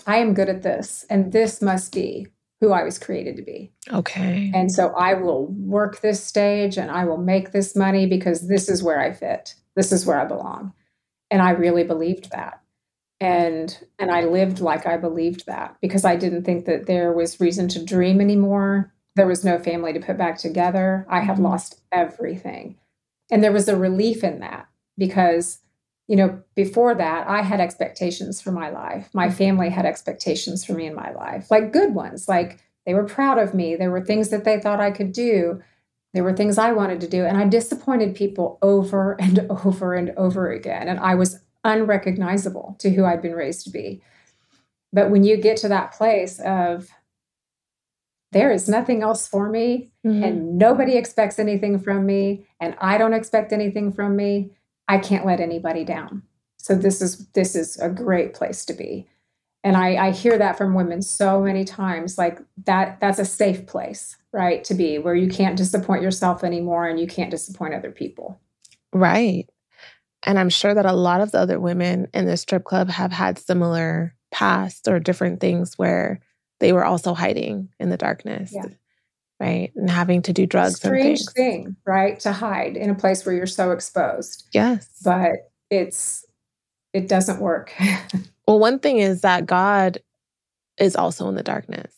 [0.06, 2.28] I am good at this, and this must be
[2.62, 3.72] who I was created to be.
[3.92, 4.52] Okay.
[4.54, 8.68] And so I will work this stage and I will make this money because this
[8.68, 9.56] is where I fit.
[9.74, 10.72] This is where I belong.
[11.28, 12.62] And I really believed that.
[13.18, 17.40] And and I lived like I believed that because I didn't think that there was
[17.40, 18.94] reason to dream anymore.
[19.16, 21.04] There was no family to put back together.
[21.10, 21.46] I had mm-hmm.
[21.46, 22.76] lost everything.
[23.28, 25.58] And there was a relief in that because
[26.12, 29.08] you know, before that, I had expectations for my life.
[29.14, 29.36] My mm-hmm.
[29.36, 32.28] family had expectations for me in my life, like good ones.
[32.28, 33.76] Like they were proud of me.
[33.76, 35.62] There were things that they thought I could do.
[36.12, 37.24] There were things I wanted to do.
[37.24, 40.86] And I disappointed people over and over and over again.
[40.86, 44.02] And I was unrecognizable to who I'd been raised to be.
[44.92, 46.90] But when you get to that place of,
[48.32, 50.22] there is nothing else for me, mm-hmm.
[50.22, 54.50] and nobody expects anything from me, and I don't expect anything from me
[54.88, 56.22] I can't let anybody down.
[56.58, 59.08] So this is this is a great place to be.
[59.64, 63.66] And I, I hear that from women so many times, like that that's a safe
[63.66, 64.62] place, right?
[64.64, 68.40] To be where you can't disappoint yourself anymore and you can't disappoint other people.
[68.92, 69.48] Right.
[70.24, 73.12] And I'm sure that a lot of the other women in the strip club have
[73.12, 76.20] had similar past or different things where
[76.60, 78.52] they were also hiding in the darkness.
[78.54, 78.66] Yeah.
[79.42, 79.72] Right.
[79.74, 80.76] And having to do drugs.
[80.76, 82.20] Strange thing, right?
[82.20, 84.46] To hide in a place where you're so exposed.
[84.52, 84.88] Yes.
[85.04, 86.24] But it's
[86.92, 87.72] it doesn't work.
[88.46, 89.98] well, one thing is that God
[90.78, 91.92] is also in the darkness.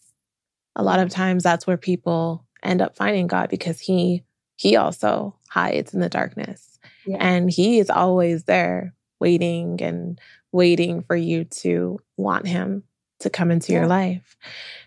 [0.74, 4.22] A lot of times that's where people end up finding God because he
[4.56, 6.78] he also hides in the darkness.
[7.06, 7.18] Yeah.
[7.20, 10.18] And he is always there waiting and
[10.50, 12.84] waiting for you to want him
[13.24, 13.80] to come into yeah.
[13.80, 14.36] your life.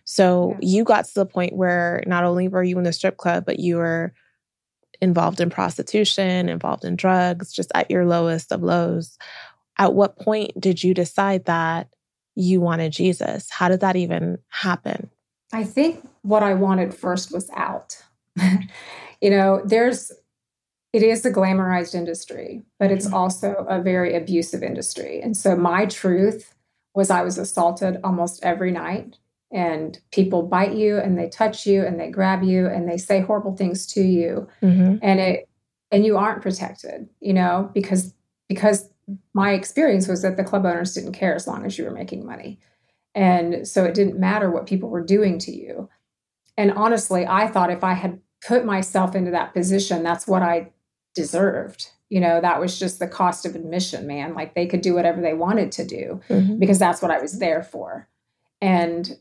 [0.05, 0.69] So yeah.
[0.69, 3.59] you got to the point where not only were you in the strip club, but
[3.59, 4.13] you were
[5.01, 9.17] involved in prostitution, involved in drugs, just at your lowest of lows.
[9.77, 11.89] At what point did you decide that
[12.35, 13.49] you wanted Jesus?
[13.49, 15.09] How did that even happen?
[15.51, 18.01] I think what I wanted first was out.
[19.21, 20.11] you know, there's
[20.93, 23.15] it is a glamorized industry, but it's mm-hmm.
[23.15, 25.21] also a very abusive industry.
[25.21, 26.55] And so my truth
[26.97, 29.17] was I was assaulted almost every night.
[29.53, 33.21] And people bite you and they touch you and they grab you and they say
[33.21, 34.49] horrible things to you.
[34.61, 34.97] Mm-hmm.
[35.01, 35.47] and it
[35.89, 38.13] and you aren't protected you know because
[38.49, 38.89] because
[39.33, 42.25] my experience was that the club owners didn't care as long as you were making
[42.25, 42.59] money.
[43.15, 45.87] And so it didn't matter what people were doing to you.
[46.57, 50.71] And honestly i thought if i had put myself into that position that's what i
[51.15, 54.93] deserved you know that was just the cost of admission man like they could do
[54.93, 56.57] whatever they wanted to do mm-hmm.
[56.57, 58.07] because that's what i was there for
[58.61, 59.17] and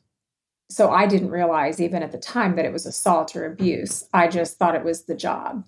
[0.69, 4.09] so I didn't realize even at the time that it was assault or abuse.
[4.13, 5.65] I just thought it was the job.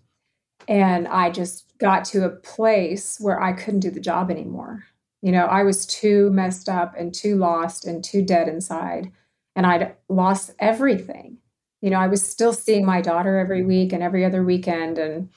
[0.66, 4.85] And I just got to a place where I couldn't do the job anymore.
[5.22, 9.12] You know, I was too messed up and too lost and too dead inside.
[9.54, 11.38] And I'd lost everything.
[11.81, 14.98] You know, I was still seeing my daughter every week and every other weekend.
[14.98, 15.31] And,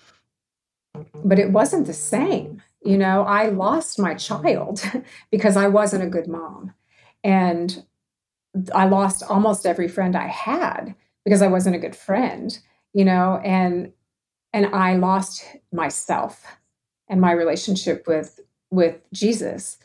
[1.23, 2.61] but it wasn't the same.
[2.83, 4.83] You know, I lost my child
[5.31, 6.73] because I wasn't a good mom.
[7.23, 7.85] And
[8.73, 12.57] I lost almost every friend I had because I wasn't a good friend,
[12.93, 13.93] you know, and
[14.53, 16.45] and I lost myself
[17.07, 18.39] and my relationship with
[18.71, 19.77] with Jesus.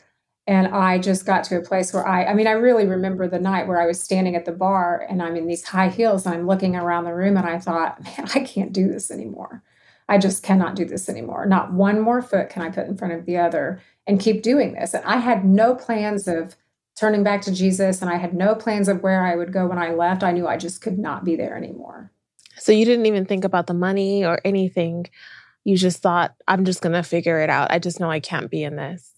[0.47, 3.39] And I just got to a place where I I mean I really remember the
[3.39, 6.35] night where I was standing at the bar and I'm in these high heels and
[6.35, 9.63] I'm looking around the room and I thought, man, I can't do this anymore.
[10.09, 11.45] I just cannot do this anymore.
[11.45, 14.73] Not one more foot can I put in front of the other and keep doing
[14.73, 14.93] this.
[14.93, 16.55] And I had no plans of
[16.95, 19.77] turning back to Jesus and I had no plans of where I would go when
[19.77, 20.23] I left.
[20.23, 22.11] I knew I just could not be there anymore.
[22.57, 25.07] So you didn't even think about the money or anything.
[25.63, 27.71] You just thought, I'm just going to figure it out.
[27.71, 29.11] I just know I can't be in this.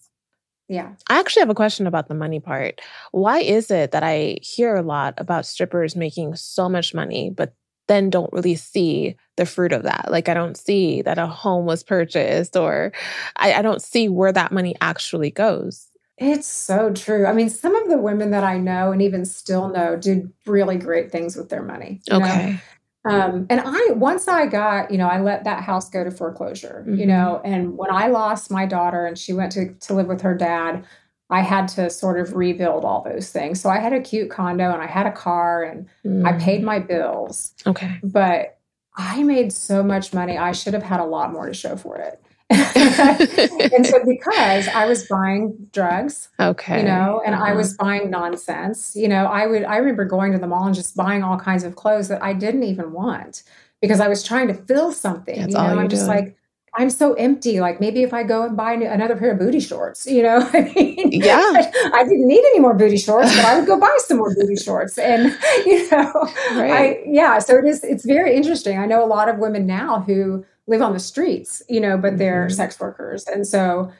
[0.68, 0.92] Yeah.
[1.08, 2.80] I actually have a question about the money part.
[3.12, 7.54] Why is it that I hear a lot about strippers making so much money, but
[7.90, 10.10] then don't really see the fruit of that?
[10.10, 12.92] Like, I don't see that a home was purchased or
[13.36, 15.88] I, I don't see where that money actually goes.
[16.16, 17.26] It's so true.
[17.26, 20.76] I mean, some of the women that I know and even still know did really
[20.76, 22.02] great things with their money.
[22.10, 22.60] Okay.
[23.08, 26.84] Um, and I, once I got, you know, I let that house go to foreclosure,
[26.86, 26.98] mm-hmm.
[26.98, 30.20] you know, and when I lost my daughter and she went to, to live with
[30.20, 30.84] her dad,
[31.30, 33.60] I had to sort of rebuild all those things.
[33.60, 36.26] So I had a cute condo and I had a car and mm.
[36.26, 37.54] I paid my bills.
[37.66, 37.98] Okay.
[38.02, 38.58] But
[38.96, 40.36] I made so much money.
[40.36, 42.20] I should have had a lot more to show for it.
[42.50, 47.44] and so because I was buying drugs, okay, you know, and uh-huh.
[47.44, 50.74] I was buying nonsense, you know, I would I remember going to the mall and
[50.74, 53.44] just buying all kinds of clothes that I didn't even want
[53.80, 55.38] because I was trying to fill something.
[55.38, 56.36] That's you know, I'm just like
[56.74, 57.60] I'm so empty.
[57.60, 60.72] Like maybe if I go and buy another pair of booty shorts, you know, I
[60.74, 63.96] mean, yeah, I, I, didn't need any more booty shorts, but I would go buy
[64.00, 64.96] some more booty shorts.
[64.96, 66.12] And, you know,
[66.52, 66.72] right.
[66.72, 68.78] I, yeah, so it is, it's very interesting.
[68.78, 72.18] I know a lot of women now who live on the streets, you know, but
[72.18, 72.54] they're mm-hmm.
[72.54, 73.26] sex workers.
[73.26, 73.90] And so,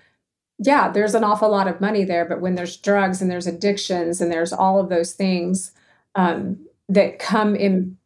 [0.59, 2.25] yeah, there's an awful lot of money there.
[2.25, 5.73] But when there's drugs and there's addictions and there's all of those things
[6.15, 7.97] um, that come in,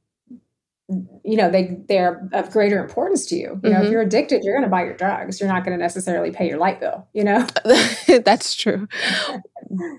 [1.24, 3.42] you know, they they're of greater importance to you.
[3.42, 3.68] You mm-hmm.
[3.68, 3.92] know, if mm-hmm.
[3.92, 5.40] you're addicted, you're going to buy your drugs.
[5.40, 7.06] You're not going to necessarily pay your light bill.
[7.12, 7.46] You know,
[8.24, 8.86] that's true.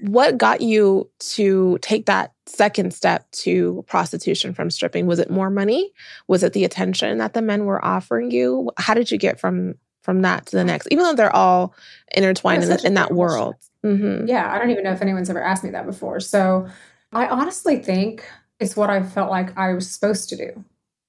[0.02, 5.08] what got you to take that second step to prostitution from stripping?
[5.08, 5.92] Was it more money?
[6.28, 8.72] Was it the attention that the men were offering you?
[8.78, 10.88] How did you get from from that to the next?
[10.92, 11.74] Even though they're all
[12.16, 13.56] intertwined in, the, in that world.
[13.84, 14.28] Mm-hmm.
[14.28, 16.20] Yeah, I don't even know if anyone's ever asked me that before.
[16.20, 16.68] So
[17.12, 18.24] I honestly think
[18.60, 20.64] it's what I felt like I was supposed to do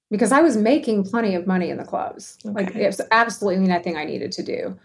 [0.09, 2.37] because I was making plenty of money in the clubs.
[2.45, 2.53] Okay.
[2.53, 4.77] Like was absolutely nothing I needed to do.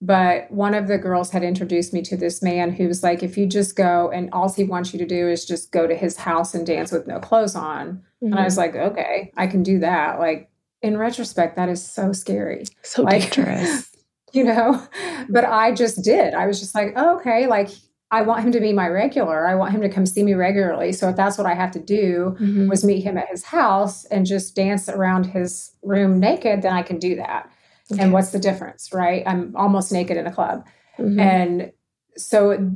[0.00, 3.38] But one of the girls had introduced me to this man who was like, if
[3.38, 6.16] you just go and all he wants you to do is just go to his
[6.16, 8.02] house and dance with no clothes on.
[8.22, 8.26] Mm-hmm.
[8.26, 8.76] And I was mm-hmm.
[8.76, 10.18] like, okay, I can do that.
[10.18, 10.50] Like
[10.82, 12.64] in retrospect, that is so scary.
[12.82, 13.90] So like, dangerous.
[14.32, 14.84] you know,
[15.28, 16.34] but I just did.
[16.34, 17.68] I was just like, oh, okay, like
[18.12, 19.48] I want him to be my regular.
[19.48, 20.92] I want him to come see me regularly.
[20.92, 22.68] So if that's what I have to do mm-hmm.
[22.68, 26.82] was meet him at his house and just dance around his room naked, then I
[26.82, 27.50] can do that.
[27.90, 28.02] Okay.
[28.02, 29.22] And what's the difference, right?
[29.26, 30.66] I'm almost naked in a club.
[30.98, 31.20] Mm-hmm.
[31.20, 31.72] And
[32.18, 32.70] so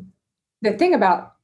[0.63, 1.35] the thing about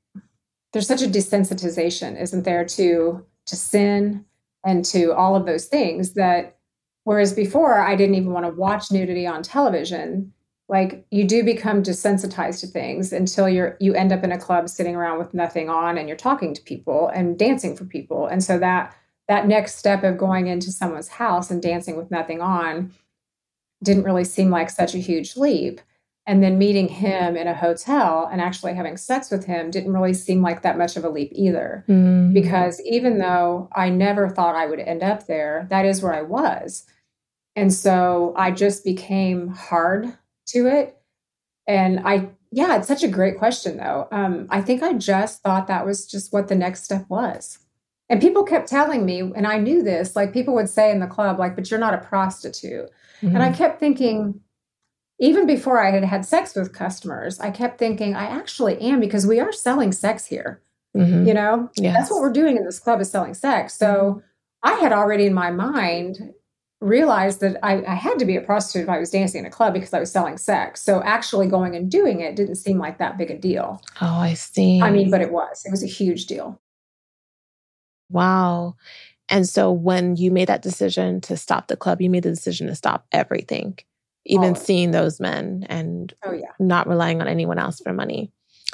[0.72, 4.24] there's such a desensitization, isn't there, to to sin
[4.64, 6.57] and to all of those things that
[7.05, 10.33] whereas before I didn't even want to watch nudity on television,
[10.68, 14.68] like you do become desensitized to things until you're you end up in a club
[14.68, 18.27] sitting around with nothing on and you're talking to people and dancing for people.
[18.27, 18.96] And so that
[19.29, 22.92] that next step of going into someone's house and dancing with nothing on
[23.83, 25.81] didn't really seem like such a huge leap
[26.27, 30.14] and then meeting him in a hotel and actually having sex with him didn't really
[30.14, 32.33] seem like that much of a leap either mm.
[32.33, 36.22] because even though i never thought i would end up there that is where i
[36.22, 36.85] was
[37.57, 40.96] and so i just became hard to it
[41.66, 45.66] and i yeah it's such a great question though um, i think i just thought
[45.66, 47.59] that was just what the next step was
[48.09, 51.07] and people kept telling me and i knew this like people would say in the
[51.07, 53.28] club like but you're not a prostitute mm-hmm.
[53.28, 53.57] and i mm-hmm.
[53.57, 54.40] kept thinking
[55.22, 59.24] even before I had had sex with customers, I kept thinking, I actually am because
[59.24, 60.61] we are selling sex here.
[60.96, 61.28] Mm-hmm.
[61.28, 61.96] You know, yes.
[61.96, 63.74] that's what we're doing in this club is selling sex.
[63.74, 64.18] So mm-hmm.
[64.64, 66.35] I had already in my mind
[66.83, 69.51] realized that I, I, had to be a prostitute if I was dancing in a
[69.51, 70.83] club because I was selling sex.
[70.83, 73.83] So actually going and doing it didn't seem like that big a deal.
[74.01, 74.81] Oh, I see.
[74.83, 75.62] I mean, but it was.
[75.64, 76.61] It was a huge deal.
[78.11, 78.77] Wow.
[79.29, 82.66] And so when you made that decision to stop the club, you made the decision
[82.66, 83.79] to stop everything
[84.25, 86.53] even seeing those men and oh, yeah.
[86.59, 88.31] not relying on anyone else for money.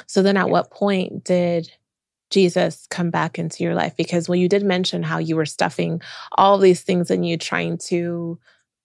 [0.07, 0.51] So then at yes.
[0.51, 1.71] what point did
[2.29, 3.95] Jesus come back into your life?
[3.97, 6.01] Because well, you did mention how you were stuffing
[6.33, 8.39] all these things in you trying to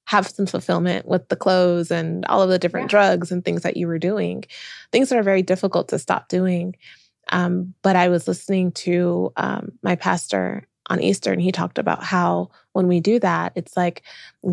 [0.07, 2.99] have some fulfillment with the clothes and all of the different yeah.
[2.99, 4.45] drugs and things that you were doing,
[4.93, 6.77] things that are very difficult to stop doing.
[7.31, 12.05] Um, but I was listening to um, my pastor on Easter and he talked about
[12.05, 14.03] how when we do that, it's like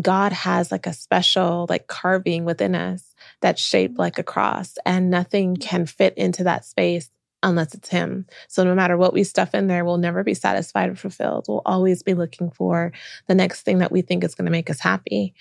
[0.00, 5.10] God has like a special like carving within us that's shaped like a cross and
[5.10, 7.10] nothing can fit into that space
[7.42, 8.26] unless it's him.
[8.48, 11.46] So no matter what we stuff in there, we'll never be satisfied or fulfilled.
[11.48, 12.92] We'll always be looking for
[13.26, 15.34] the next thing that we think is going to make us happy.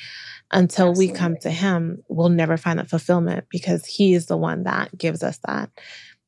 [0.52, 1.14] Until Absolutely.
[1.14, 4.98] we come to him, we'll never find that fulfillment because he is the one that
[4.98, 5.70] gives us that.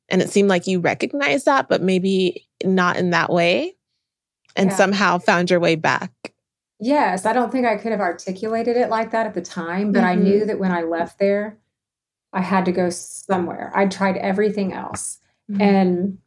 [0.10, 3.76] And it seemed like you recognized that, but maybe not in that way
[4.56, 4.76] and yeah.
[4.76, 6.12] somehow found your way back.
[6.80, 10.00] Yes, I don't think I could have articulated it like that at the time, but
[10.00, 10.08] mm-hmm.
[10.08, 11.58] I knew that when I left there,
[12.34, 13.72] I had to go somewhere.
[13.74, 15.20] I tried everything else.
[15.52, 15.62] Mm-hmm.
[15.62, 16.18] And,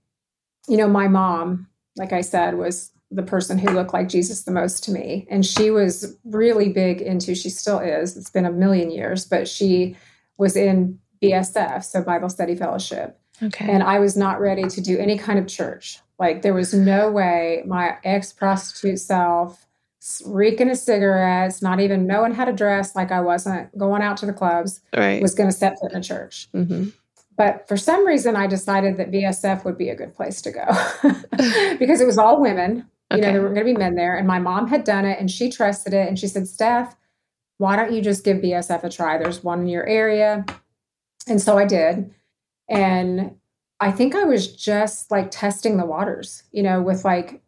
[0.69, 4.51] you know, my mom, like I said, was the person who looked like Jesus the
[4.51, 5.27] most to me.
[5.31, 9.49] And she was really big into, she still is, it's been a million years, but
[9.49, 9.97] she
[10.37, 13.19] was in BSF, so Bible Study Fellowship.
[13.43, 13.71] Okay.
[13.71, 16.01] And I was not ready to do any kind of church.
[16.19, 19.67] Like there was no way my ex prostitute self,
[20.25, 24.27] reeking of cigarettes, not even knowing how to dress, like I wasn't going out to
[24.27, 25.21] the clubs, right.
[25.21, 26.49] was going to step foot in a church.
[26.55, 26.89] Mm-hmm.
[27.37, 30.67] But for some reason, I decided that BSF would be a good place to go
[31.79, 32.89] because it was all women.
[33.11, 33.27] You okay.
[33.27, 35.31] know, there were going to be men there, and my mom had done it, and
[35.31, 36.97] she trusted it, and she said, "Steph,
[37.59, 39.19] why don't you just give BSF a try?
[39.19, 40.45] There's one in your area."
[41.29, 42.13] And so I did,
[42.69, 43.37] and
[43.79, 47.43] I think I was just like testing the waters, you know, with like,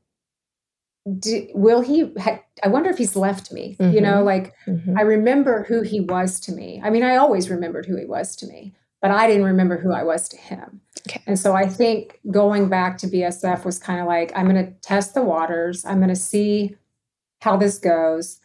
[1.19, 2.13] do, will he?
[2.19, 3.77] Ha- I wonder if he's left me.
[3.81, 3.95] Mm-hmm.
[3.95, 4.27] You know, mm-hmm.
[4.27, 4.99] like mm-hmm.
[4.99, 6.81] I remember who he was to me.
[6.85, 9.93] I mean, I always remembered who he was to me, but I didn't remember who
[9.93, 10.81] I was to him.
[11.07, 11.23] Okay.
[11.27, 14.73] And so I think going back to BSF was kind of like I'm going to
[14.81, 15.85] test the waters.
[15.85, 16.77] I'm going to see
[17.41, 18.41] how this goes.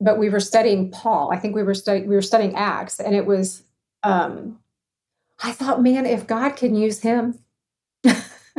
[0.00, 1.32] But we were studying Paul.
[1.32, 3.64] I think we were studying we were studying Acts, and it was
[4.04, 4.60] um,
[5.42, 7.38] I thought, man, if God can use him,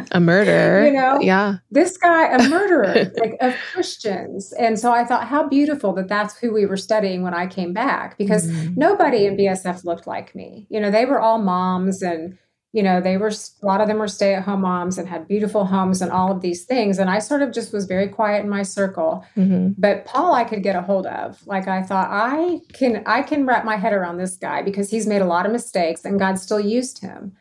[0.11, 4.53] a murderer, you know, yeah, this guy, a murderer, like of Christians.
[4.53, 7.73] And so I thought, how beautiful that that's who we were studying when I came
[7.73, 8.75] back, because mm-hmm.
[8.75, 10.67] nobody in BSF looked like me.
[10.69, 12.37] You know, they were all moms and
[12.71, 15.27] you know, they were a lot of them were stay at home moms and had
[15.27, 16.99] beautiful homes and all of these things.
[16.99, 19.25] And I sort of just was very quiet in my circle.
[19.35, 19.69] Mm-hmm.
[19.77, 21.45] But Paul, I could get a hold of.
[21.47, 25.07] Like I thought, I can I can wrap my head around this guy because he's
[25.07, 27.35] made a lot of mistakes and God still used him.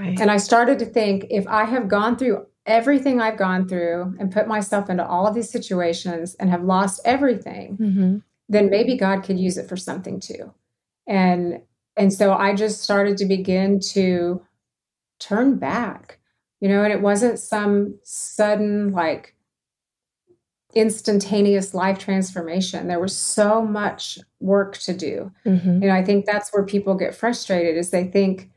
[0.00, 0.18] Right.
[0.18, 4.32] And I started to think if I have gone through everything I've gone through and
[4.32, 8.18] put myself into all of these situations and have lost everything, mm-hmm.
[8.48, 10.54] then maybe God could use it for something too.
[11.06, 11.60] And
[11.98, 14.40] and so I just started to begin to
[15.18, 16.18] turn back,
[16.60, 19.34] you know, and it wasn't some sudden like
[20.74, 22.88] instantaneous life transformation.
[22.88, 25.30] There was so much work to do.
[25.44, 25.82] Mhm.
[25.82, 28.50] You know, I think that's where people get frustrated is they think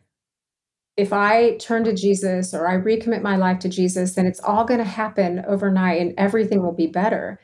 [0.95, 4.63] if I turn to Jesus or I recommit my life to Jesus, then it's all
[4.65, 7.39] going to happen overnight and everything will be better.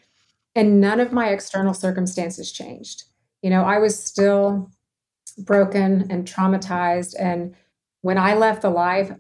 [0.56, 3.04] And none of my external circumstances changed.
[3.42, 4.70] You know, I was still
[5.38, 7.16] broken and traumatized.
[7.18, 7.56] And
[8.02, 9.12] when I left the life,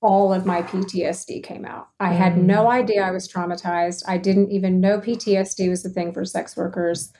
[0.00, 1.88] all of my PTSD came out.
[1.98, 2.42] I had Mm.
[2.44, 4.02] no idea I was traumatized.
[4.06, 7.10] I didn't even know PTSD was a thing for sex workers.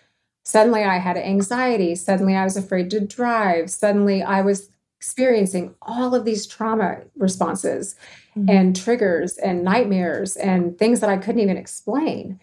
[0.44, 1.94] Suddenly I had anxiety.
[1.94, 3.70] Suddenly I was afraid to drive.
[3.70, 4.68] Suddenly I was
[5.08, 7.94] experiencing all of these trauma responses
[8.36, 8.48] Mhm.
[8.50, 12.40] and triggers and nightmares and things that I couldn't even explain.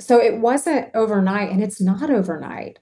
[0.00, 2.78] So it wasn't overnight, and it's not overnight,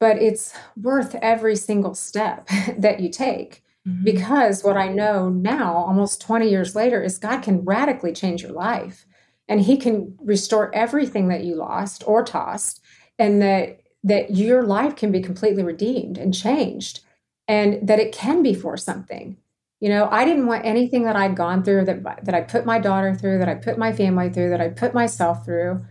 [0.00, 3.62] but it's worth every single step that you take.
[3.86, 4.02] Mhm.
[4.04, 8.52] Because what I know now, almost 20 years later, is God can radically change your
[8.52, 9.06] life
[9.48, 12.80] and He can restore everything that you lost or tossed,
[13.16, 17.00] and that that your life can be completely redeemed and changed,
[17.48, 19.36] and that it can be for something.
[19.80, 22.78] You know, I didn't want anything that I'd gone through, that that I put my
[22.78, 25.84] daughter through, that I put my family through, that I put myself through,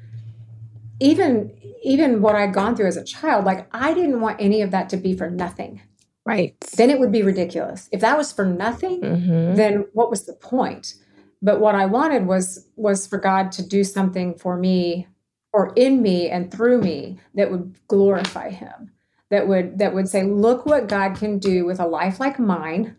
[0.99, 1.51] even
[1.83, 3.45] even what I'd gone through as a child.
[3.45, 5.81] Like I didn't want any of that to be for nothing.
[6.25, 6.59] Right.
[6.75, 7.87] Then it would be ridiculous.
[7.91, 9.55] If that was for nothing, Mhm.
[9.55, 10.95] then what was the point?
[11.43, 15.07] But what I wanted was was for God to do something for me
[15.53, 18.91] or in me and through me that would glorify him.
[19.31, 22.95] That would that would say, look what God can do with a life like mine.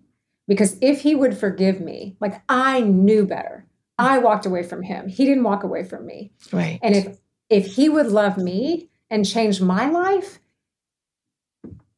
[0.49, 3.67] Because if he would forgive me, like I knew better.
[3.99, 5.09] I walked away from him.
[5.09, 6.33] He didn't walk away from me.
[6.53, 6.79] Right.
[6.83, 7.19] And if
[7.49, 10.41] if he would love me and change my life,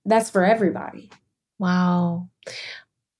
[0.05, 1.11] that's for everybody.
[1.59, 2.29] Wow.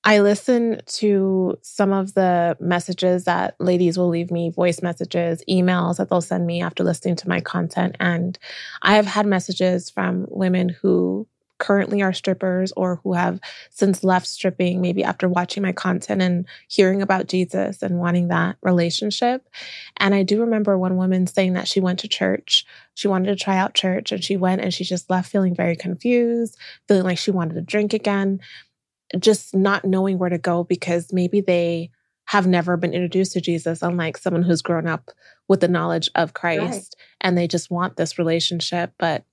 [0.03, 5.97] I listen to some of the messages that ladies will leave me, voice messages, emails
[5.97, 7.97] that they'll send me after listening to my content.
[7.99, 8.39] And
[8.81, 11.27] I have had messages from women who
[11.59, 16.45] currently are strippers or who have since left stripping, maybe after watching my content and
[16.69, 19.47] hearing about Jesus and wanting that relationship.
[19.97, 22.65] And I do remember one woman saying that she went to church.
[22.95, 25.75] She wanted to try out church and she went and she just left feeling very
[25.75, 28.39] confused, feeling like she wanted to drink again
[29.17, 31.89] just not knowing where to go because maybe they
[32.25, 35.09] have never been introduced to Jesus, unlike someone who's grown up
[35.47, 36.83] with the knowledge of Christ Right.
[37.21, 38.93] and they just want this relationship.
[38.99, 39.23] But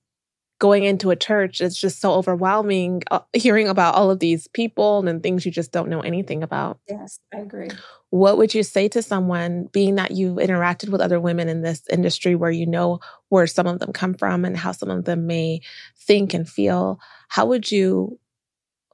[0.59, 5.07] going into a church, it's just so overwhelming uh, hearing about all of these people
[5.07, 6.79] and things you just don't know anything about.
[6.89, 7.69] Yes, I agree.
[8.09, 11.83] What would you say to someone, being that you've interacted with other women in this
[11.91, 12.99] industry where you know
[13.29, 15.61] where some of them come from and how some of them may
[15.97, 16.99] think and feel?
[17.27, 18.17] How would you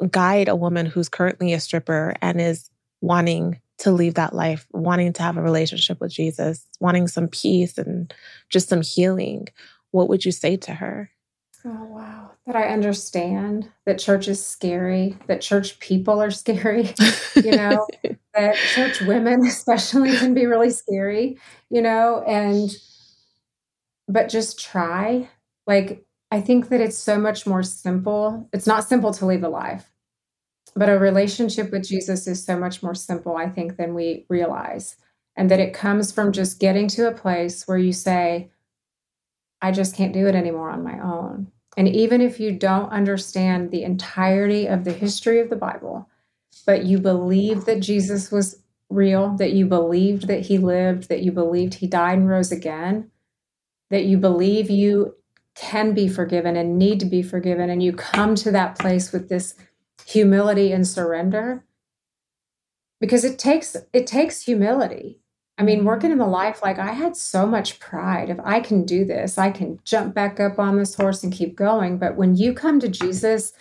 [0.08, 2.70] guide a woman who's currently a stripper and is
[3.02, 7.78] wanting to leave that life, wanting to have a relationship with Jesus, wanting some peace
[7.78, 8.14] and
[8.50, 9.48] just some healing?
[9.92, 11.10] What would you say to her?
[11.66, 12.32] Oh, wow.
[12.46, 16.94] That I understand that church is scary, that church people are scary,
[17.36, 17.88] you know,
[18.34, 21.38] that church women, especially, can be really scary,
[21.70, 22.70] you know, and,
[24.08, 25.30] but just try.
[25.66, 28.50] Like, I think that it's so much more simple.
[28.52, 29.93] It's not simple to leave a life,
[30.76, 34.96] but a relationship with Jesus is so much more simple, I think, than we realize.
[35.36, 38.52] And that it comes from just getting to a place where you say,
[39.62, 41.52] I just can't do it anymore on my own.
[41.76, 46.08] And even if you don't understand the entirety of the history of the Bible,
[46.66, 51.32] but you believe that Jesus was real, that you believed that he lived, that you
[51.32, 53.10] believed he died and rose again,
[53.90, 55.16] that you believe you
[55.56, 59.30] can be forgiven and need to be forgiven, and you come to that place with
[59.30, 59.56] this
[60.06, 61.64] humility and surrender,
[63.00, 65.20] because it takes it takes humility.
[65.58, 68.30] I mean, working in the life, like I had so much pride.
[68.32, 71.56] If I can do this, I can jump back up on this horse and keep
[71.56, 72.00] going.
[72.00, 73.54] But when you come to Jesus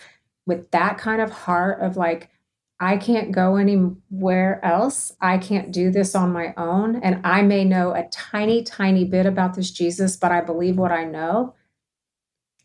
[0.47, 2.31] with that kind of heart of like,
[2.79, 6.95] I can't go anywhere else, I can't do this on my own.
[6.95, 10.91] And I may know a tiny, tiny bit about this Jesus, but I believe what
[10.91, 11.53] I know.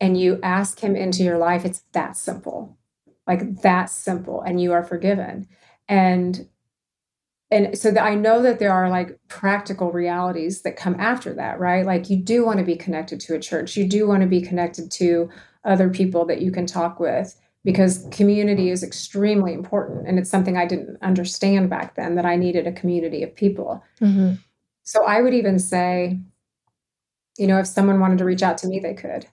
[0.00, 2.77] And you ask him into your life, it's that simple,
[3.28, 5.46] like that simple, and you are forgiven.
[5.86, 6.48] And
[7.50, 11.58] and so that I know that there are like practical realities that come after that,
[11.58, 11.86] right?
[11.86, 14.42] Like you do want to be connected to a church, you do want to be
[14.42, 15.30] connected to
[15.64, 20.56] other people that you can talk with because community is extremely important, and it's something
[20.56, 23.82] I didn't understand back then that I needed a community of people.
[24.00, 24.34] Mm-hmm.
[24.84, 26.18] So I would even say,
[27.36, 29.26] you know, if someone wanted to reach out to me, they could,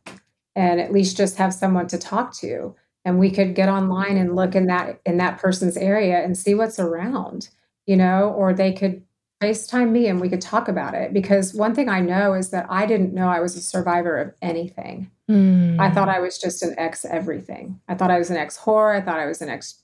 [0.56, 2.76] and at least just have someone to talk to,
[3.06, 6.54] and we could get online and look in that in that person's area and see
[6.54, 7.50] what's around
[7.86, 9.04] you know, or they could
[9.42, 11.14] FaceTime me and we could talk about it.
[11.14, 14.34] Because one thing I know is that I didn't know I was a survivor of
[14.42, 15.12] anything.
[15.30, 15.80] Mm.
[15.80, 17.80] I thought I was just an ex everything.
[17.88, 18.96] I thought I was an ex whore.
[18.96, 19.82] I thought I was an ex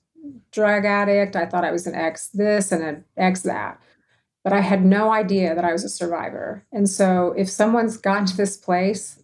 [0.51, 1.35] drug addict.
[1.35, 3.79] I thought I was an ex this and an ex that.
[4.43, 6.65] But I had no idea that I was a survivor.
[6.71, 9.20] And so if someone's gotten to this place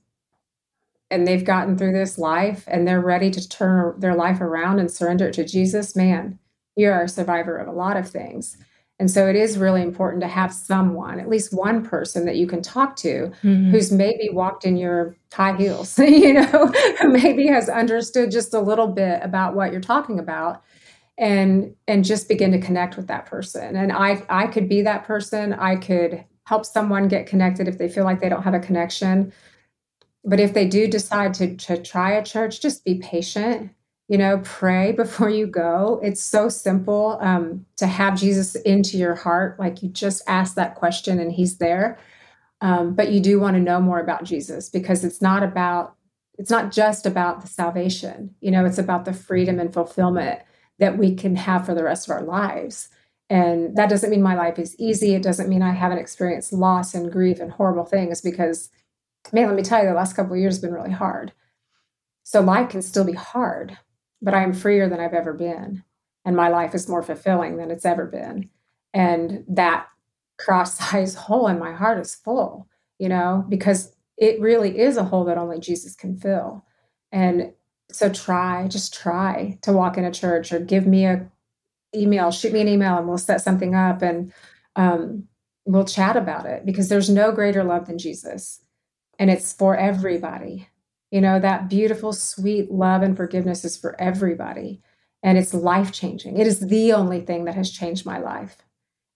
[1.10, 4.92] and they've gotten through this life and they're ready to turn their life around and
[4.92, 6.38] surrender it to Jesus, man,
[6.76, 8.58] you are a survivor of a lot of things.
[9.00, 12.48] And so it is really important to have someone, at least one person that you
[12.48, 13.70] can talk to mm-hmm.
[13.70, 18.60] who's maybe walked in your high heels, you know, who maybe has understood just a
[18.60, 20.64] little bit about what you're talking about
[21.20, 23.76] and and just begin to connect with that person.
[23.76, 25.54] And I I could be that person.
[25.54, 29.32] I could help someone get connected if they feel like they don't have a connection.
[30.28, 33.72] But if they do decide to, to try a church, just be patient.
[34.10, 36.00] You know pray before you go.
[36.04, 39.60] It's so simple um, to have jesus into your heart.
[39.60, 41.98] Like you just ask that question and he's there.
[42.60, 45.96] Um, but you do want to know more about jesus because it's not about
[46.40, 48.36] it's not just about the salvation.
[48.42, 50.42] You know it's about the freedom and fulfillment
[50.80, 52.90] that we can have for the rest of our lives.
[53.30, 55.16] And that doesn't mean my life is easy.
[55.16, 58.70] It doesn't mean i haven't experienced loss and grief and horrible things because
[59.34, 61.34] man let me tell you the last couple of years have been really hard
[62.24, 63.78] so life can still be hard
[64.22, 65.84] but I'm freer than I've ever been.
[66.26, 68.50] And my life is more fulfilling than it's ever been.
[68.94, 69.88] And that
[70.38, 72.68] cross size hole in my heart is full,
[73.00, 76.66] you know, because it really is a hole that only Jesus can fill.
[77.12, 77.54] And
[77.90, 81.30] so try, just try to walk in a church or give me a
[81.96, 84.34] email, shoot me an email and we'll set something up and
[84.76, 85.24] um,
[85.66, 88.60] we'll chat about it because there's no greater love than Jesus.
[89.20, 90.70] And it's for everybody.
[91.12, 94.82] You know, that beautiful, sweet love and forgiveness is for everybody.
[95.24, 96.38] And it's life changing.
[96.38, 98.58] It is the only thing that has changed my life.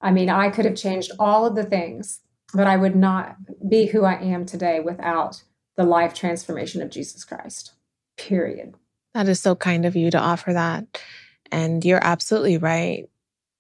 [0.02, 2.22] I mean, I could have changed all of the things,
[2.54, 3.36] but I would not
[3.70, 5.43] be who I am today without
[5.78, 7.74] the life transformation of Jesus Christ.
[8.18, 8.74] Period.
[9.14, 10.99] That is so kind of you to offer that.
[11.52, 13.10] And you're absolutely right.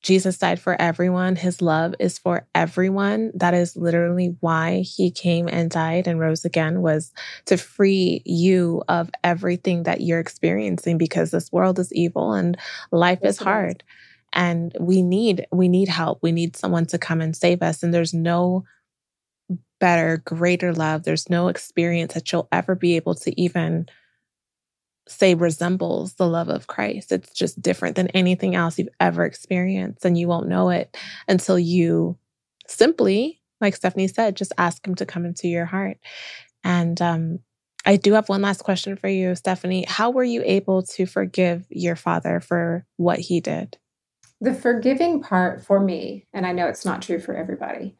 [0.01, 1.35] Jesus died for everyone.
[1.35, 3.31] His love is for everyone.
[3.35, 7.11] That is literally why he came and died and rose again was
[7.45, 12.57] to free you of everything that you're experiencing because this world is evil and
[12.91, 13.83] life yes, is hard.
[14.33, 16.19] And we need we need help.
[16.23, 18.63] We need someone to come and save us and there's no
[19.79, 21.03] better, greater love.
[21.03, 23.87] There's no experience that you'll ever be able to even
[25.11, 27.11] say resembles the love of Christ.
[27.11, 30.05] It's just different than anything else you've ever experienced.
[30.05, 30.97] And you won't know it
[31.27, 32.17] until you
[32.67, 35.97] simply, like Stefanie said, just ask him to come into your heart.
[36.63, 37.39] And um,
[37.85, 39.87] I do have one last question for you, Stefanie.
[39.87, 43.77] How were you able to forgive your father for what he did?
[44.39, 47.95] The forgiving part for me, and I know it's not true for everybody,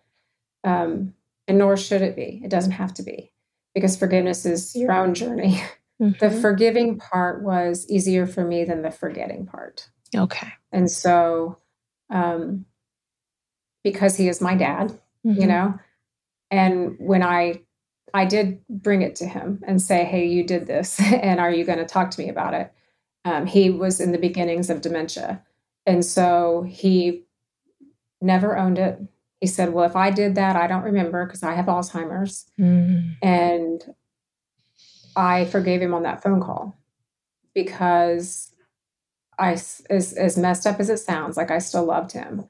[0.64, 1.14] um,
[1.48, 2.42] and nor should it be.
[2.44, 3.32] It doesn't have to be,
[3.76, 5.62] because forgiveness is your own journey.
[6.02, 6.26] Mm-hmm.
[6.26, 9.90] The forgiving part was easier for me than the forgetting part.
[10.16, 10.52] Okay.
[10.72, 11.60] And so,
[12.10, 12.66] um,
[13.84, 15.40] because he is my dad, mm-hmm.
[15.40, 15.80] you know,
[16.50, 17.62] and when I
[18.14, 21.64] I did bring it to him and say, "Hey, you did this, and are you
[21.64, 22.72] going to talk to me about it?"
[23.24, 25.44] Um, he was in the beginnings of dementia,
[25.86, 27.24] and so he
[28.20, 29.00] never owned it.
[29.40, 33.16] He said, "Well, if I did that, I don't remember because I have Alzheimer's." Mm.
[33.22, 33.96] And
[35.16, 36.78] I forgave him on that phone call
[37.54, 38.54] because
[39.38, 42.48] I, as, as messed up as it sounds, like I still loved him.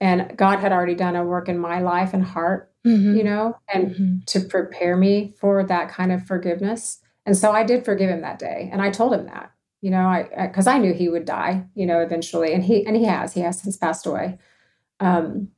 [0.00, 3.16] And God had already done a work in my life and heart, mm-hmm.
[3.16, 4.16] you know, and mm-hmm.
[4.26, 7.00] to prepare me for that kind of forgiveness.
[7.26, 8.70] And so I did forgive him that day.
[8.72, 11.66] And I told him that, you know, I, because I, I knew he would die,
[11.74, 12.54] you know, eventually.
[12.54, 14.38] And he, and he has, he has since passed away.
[15.00, 15.48] Um,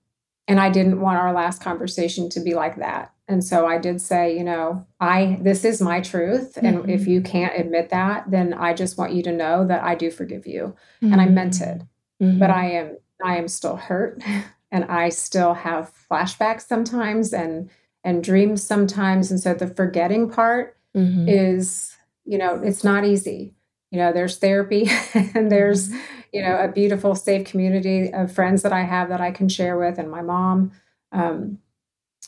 [0.49, 3.12] and I didn't want our last conversation to be like that.
[3.29, 6.91] And so I did say, you know, I this is my truth and mm-hmm.
[6.91, 10.11] if you can't admit that, then I just want you to know that I do
[10.11, 10.75] forgive you.
[11.03, 11.13] Mm-hmm.
[11.13, 11.83] And I meant it.
[12.23, 12.39] Mm-hmm.
[12.39, 14.23] But I am I am still hurt
[14.71, 17.71] and I still have flashbacks sometimes and
[18.05, 21.29] and dreams sometimes and so the forgetting part mm-hmm.
[21.29, 23.55] is, you know, it's not easy.
[23.93, 26.01] You know, there's therapy and there's, mm-hmm.
[26.33, 29.79] you know, a beautiful safe community of friends that I have that I can share
[29.79, 30.73] with and my mom
[31.13, 31.59] um,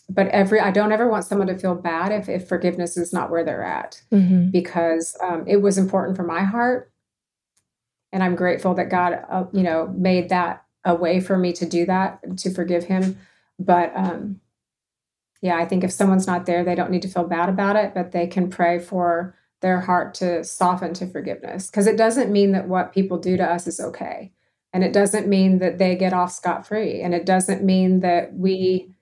[0.08, 3.30] but every I don't ever want someone to feel bad if, if forgiveness is not
[3.30, 4.50] where they're at mm-hmm.
[4.50, 6.92] because um, it was important for my heart,
[8.12, 11.66] and I'm grateful that God, uh, you know, made that a way for me to
[11.66, 13.18] do that to forgive him.
[13.58, 14.40] But um,
[15.40, 17.92] yeah, I think if someone's not there, they don't need to feel bad about it,
[17.94, 22.52] but they can pray for their heart to soften to forgiveness because it doesn't mean
[22.52, 24.32] that what people do to us is okay.
[24.72, 27.00] And it doesn't mean that they get off scot free.
[27.00, 28.93] And it doesn't mean that we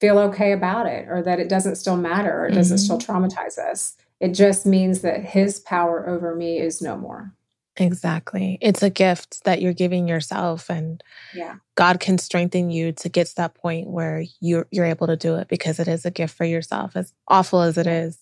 [0.00, 2.98] feel okay about it or that it doesn't still matter or doesn't mm-hmm.
[2.98, 3.96] still traumatize us.
[4.20, 7.32] It just means that his power over me is no more.
[7.78, 8.58] Exactly.
[8.62, 11.02] It's a gift that you're giving yourself and
[11.34, 11.56] yeah.
[11.74, 15.36] God can strengthen you to get to that point where you're you're able to do
[15.36, 16.96] it because it is a gift for yourself.
[16.96, 18.18] As awful as it is,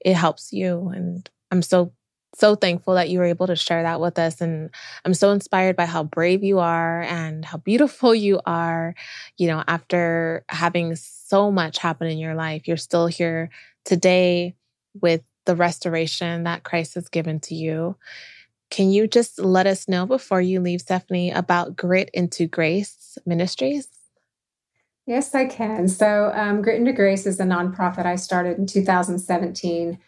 [0.00, 1.92] it helps you and I'm so
[2.38, 4.70] so thankful that you were able to share that with us and
[5.04, 8.94] I'm so inspired by how brave you are and how beautiful you are.
[9.36, 13.50] You know, after having so much happen in your life, you're still here
[13.84, 14.54] today
[15.00, 17.96] with the restoration that Christ has given to you.
[18.70, 23.88] Can you just let us know before you leave, Stefanie, about Grit into Grace Ministries?
[25.06, 25.88] Yes, I can.
[25.88, 29.98] So, um, Grit into Grace is a nonprofit I started in 2017,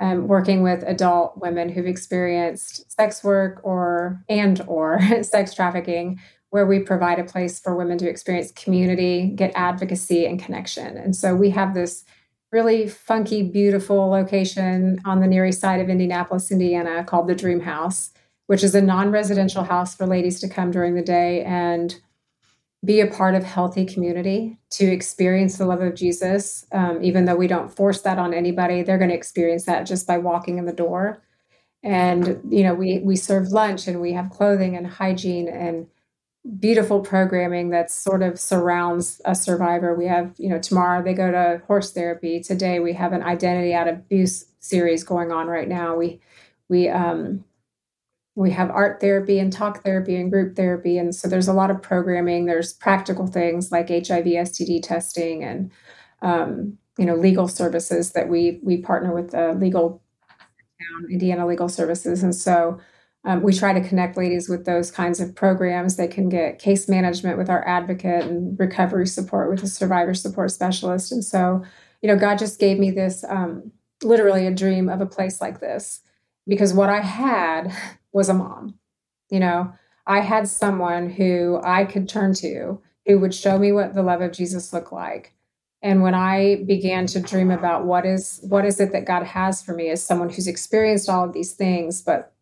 [0.00, 6.20] um, working with adult women who've experienced sex work or and or sex trafficking,
[6.50, 10.96] where we provide a place for women to experience community, get advocacy, and connection.
[10.96, 12.04] And so, we have this
[12.50, 17.60] really funky, beautiful location on the Near East side of Indianapolis, Indiana, called the Dream
[17.60, 18.10] House,
[18.46, 22.00] which is a non residential house for ladies to come during the day and
[22.84, 27.36] be a part of healthy community to experience the love of jesus um, even though
[27.36, 30.64] we don't force that on anybody they're going to experience that just by walking in
[30.64, 31.22] the door
[31.82, 35.86] and you know we we serve lunch and we have clothing and hygiene and
[36.58, 39.94] beautiful programming that sort of surrounds a survivor.
[39.94, 42.40] We have, you know, tomorrow they go to horse therapy.
[42.40, 45.96] Today we have an identity out of abuse series going on right now.
[45.96, 46.20] We
[46.68, 47.44] we um
[48.40, 51.70] we have art therapy and talk therapy and group therapy and so there's a lot
[51.70, 55.70] of programming there's practical things like hiv std testing and
[56.22, 60.02] um, you know legal services that we we partner with the legal
[61.10, 62.80] indiana legal services and so
[63.24, 65.96] um, we try to connect ladies with those kinds of programs.
[65.96, 70.50] They can get case management with our advocate and recovery support with a survivor support
[70.50, 71.12] specialist.
[71.12, 71.62] And so,
[72.00, 73.72] you know, God just gave me this um,
[74.02, 76.00] literally a dream of a place like this
[76.46, 77.70] because what I had
[78.12, 78.78] was a mom.
[79.30, 79.72] You know,
[80.06, 84.20] I had someone who I could turn to who would show me what the love
[84.20, 85.34] of Jesus looked like.
[85.82, 89.62] And when I began to dream about what is what is it that God has
[89.62, 92.34] for me as someone who's experienced all of these things, but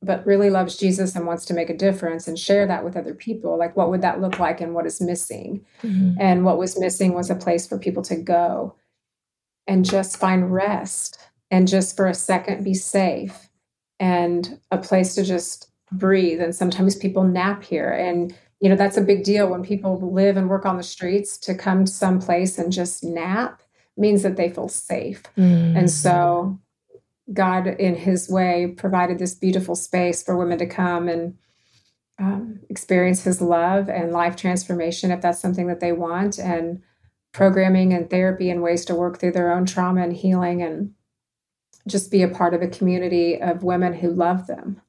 [0.00, 3.14] but really loves Jesus and wants to make a difference and share that with other
[3.14, 5.64] people, like what would that look like and what is missing?
[5.82, 6.20] Mm-hmm.
[6.20, 8.76] And what was missing was a place for people to go
[9.66, 11.18] and just find rest
[11.50, 13.41] and just for a second be safe
[14.02, 16.40] and a place to just breathe.
[16.40, 17.88] And sometimes people nap here.
[17.88, 21.38] And, you know, that's a big deal when people live and work on the streets
[21.38, 23.62] to come to some place and just nap
[23.96, 25.22] means that they feel safe.
[25.38, 25.76] Mm-hmm.
[25.76, 26.58] And so
[27.32, 31.38] God, in His way, provided this beautiful space for women to come and
[32.18, 36.82] um, experience His love and life transformation if that's something that they want, and
[37.30, 40.92] programming and therapy and ways to work through their own trauma and healing, and
[41.86, 44.80] just be a part of a community of women who love them,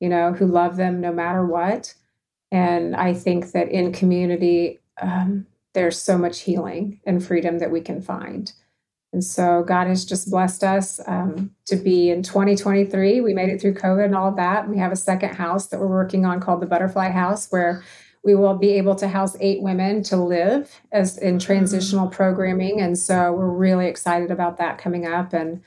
[0.00, 1.94] you know, who love them no matter what.
[2.50, 7.80] And I think that in community, um, there's so much healing and freedom that we
[7.80, 8.52] can find.
[9.12, 13.20] And so God has just blessed us um, to be in 2023.
[13.20, 14.68] We made it through COVID and all of that.
[14.68, 17.82] We have a second house that we're working on called the Butterfly House, where
[18.24, 22.80] we will be able to house eight women to live as in transitional programming.
[22.80, 25.32] And so we're really excited about that coming up.
[25.32, 25.62] And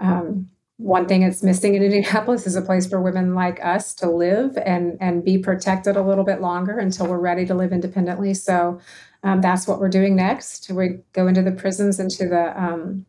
[0.00, 4.10] um, one thing that's missing in Indianapolis is a place for women like us to
[4.10, 8.32] live and and be protected a little bit longer until we're ready to live independently.
[8.32, 8.80] So
[9.22, 10.70] um, that's what we're doing next.
[10.70, 13.04] We go into the prisons, into the um,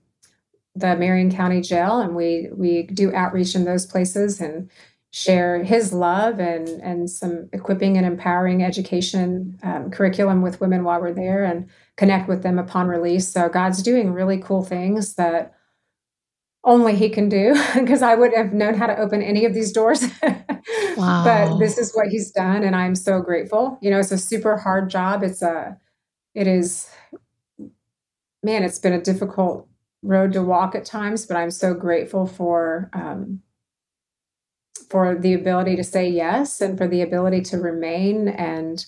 [0.76, 4.70] the Marion County Jail, and we we do outreach in those places and
[5.12, 11.00] share His love and and some equipping and empowering education um, curriculum with women while
[11.00, 13.30] we're there, and connect with them upon release.
[13.30, 15.54] So God's doing really cool things that
[16.64, 19.72] only he can do because I would have known how to open any of these
[19.72, 20.06] doors.
[20.98, 21.24] wow.
[21.24, 23.78] But this is what he's done and I'm so grateful.
[23.82, 25.24] You know, it's a super hard job.
[25.24, 25.78] It's a
[26.34, 26.90] it is
[28.44, 29.68] man it's been a difficult
[30.02, 33.42] road to walk at times but i'm so grateful for um,
[34.90, 38.86] for the ability to say yes and for the ability to remain and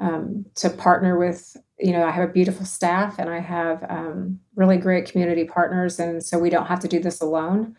[0.00, 4.40] um, to partner with you know i have a beautiful staff and i have um,
[4.54, 7.76] really great community partners and so we don't have to do this alone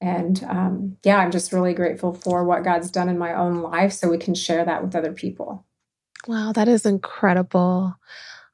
[0.00, 3.92] and um, yeah i'm just really grateful for what god's done in my own life
[3.92, 5.64] so we can share that with other people
[6.26, 7.94] wow that is incredible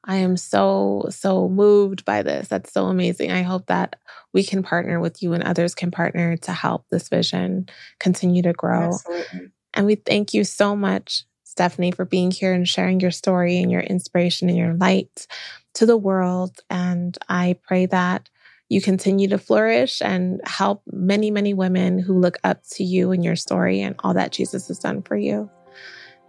[0.05, 2.47] I am so, so moved by this.
[2.47, 3.31] That's so amazing.
[3.31, 3.97] I hope that
[4.33, 8.53] we can partner with you and others can partner to help this vision continue to
[8.53, 8.87] grow.
[8.87, 9.51] Absolutely.
[9.73, 11.23] And we thank you so much,
[11.55, 15.27] Stefanie, for being here and sharing your story and your inspiration and your light
[15.75, 16.59] to the world.
[16.69, 18.29] And I pray that
[18.69, 23.23] you continue to flourish and help many, many women who look up to you and
[23.23, 25.49] your story and all that Jesus has done for you.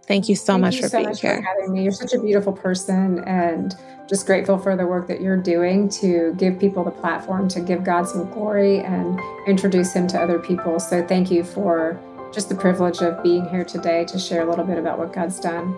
[0.07, 1.37] Thank you so Thank much you for so being much here.
[1.37, 1.83] For having me.
[1.83, 3.73] You're such a beautiful person and
[4.09, 7.85] just grateful for the work that you're doing to give people the platform to give
[7.85, 10.81] God some glory and introduce him to other people.
[10.81, 11.97] So thank you for
[12.33, 15.39] just the privilege of being here today to share a little bit about what God's
[15.39, 15.77] done.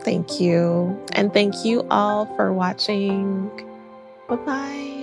[0.00, 0.98] Thank you.
[1.12, 3.50] And thank you all for watching.
[4.28, 4.93] Bye bye.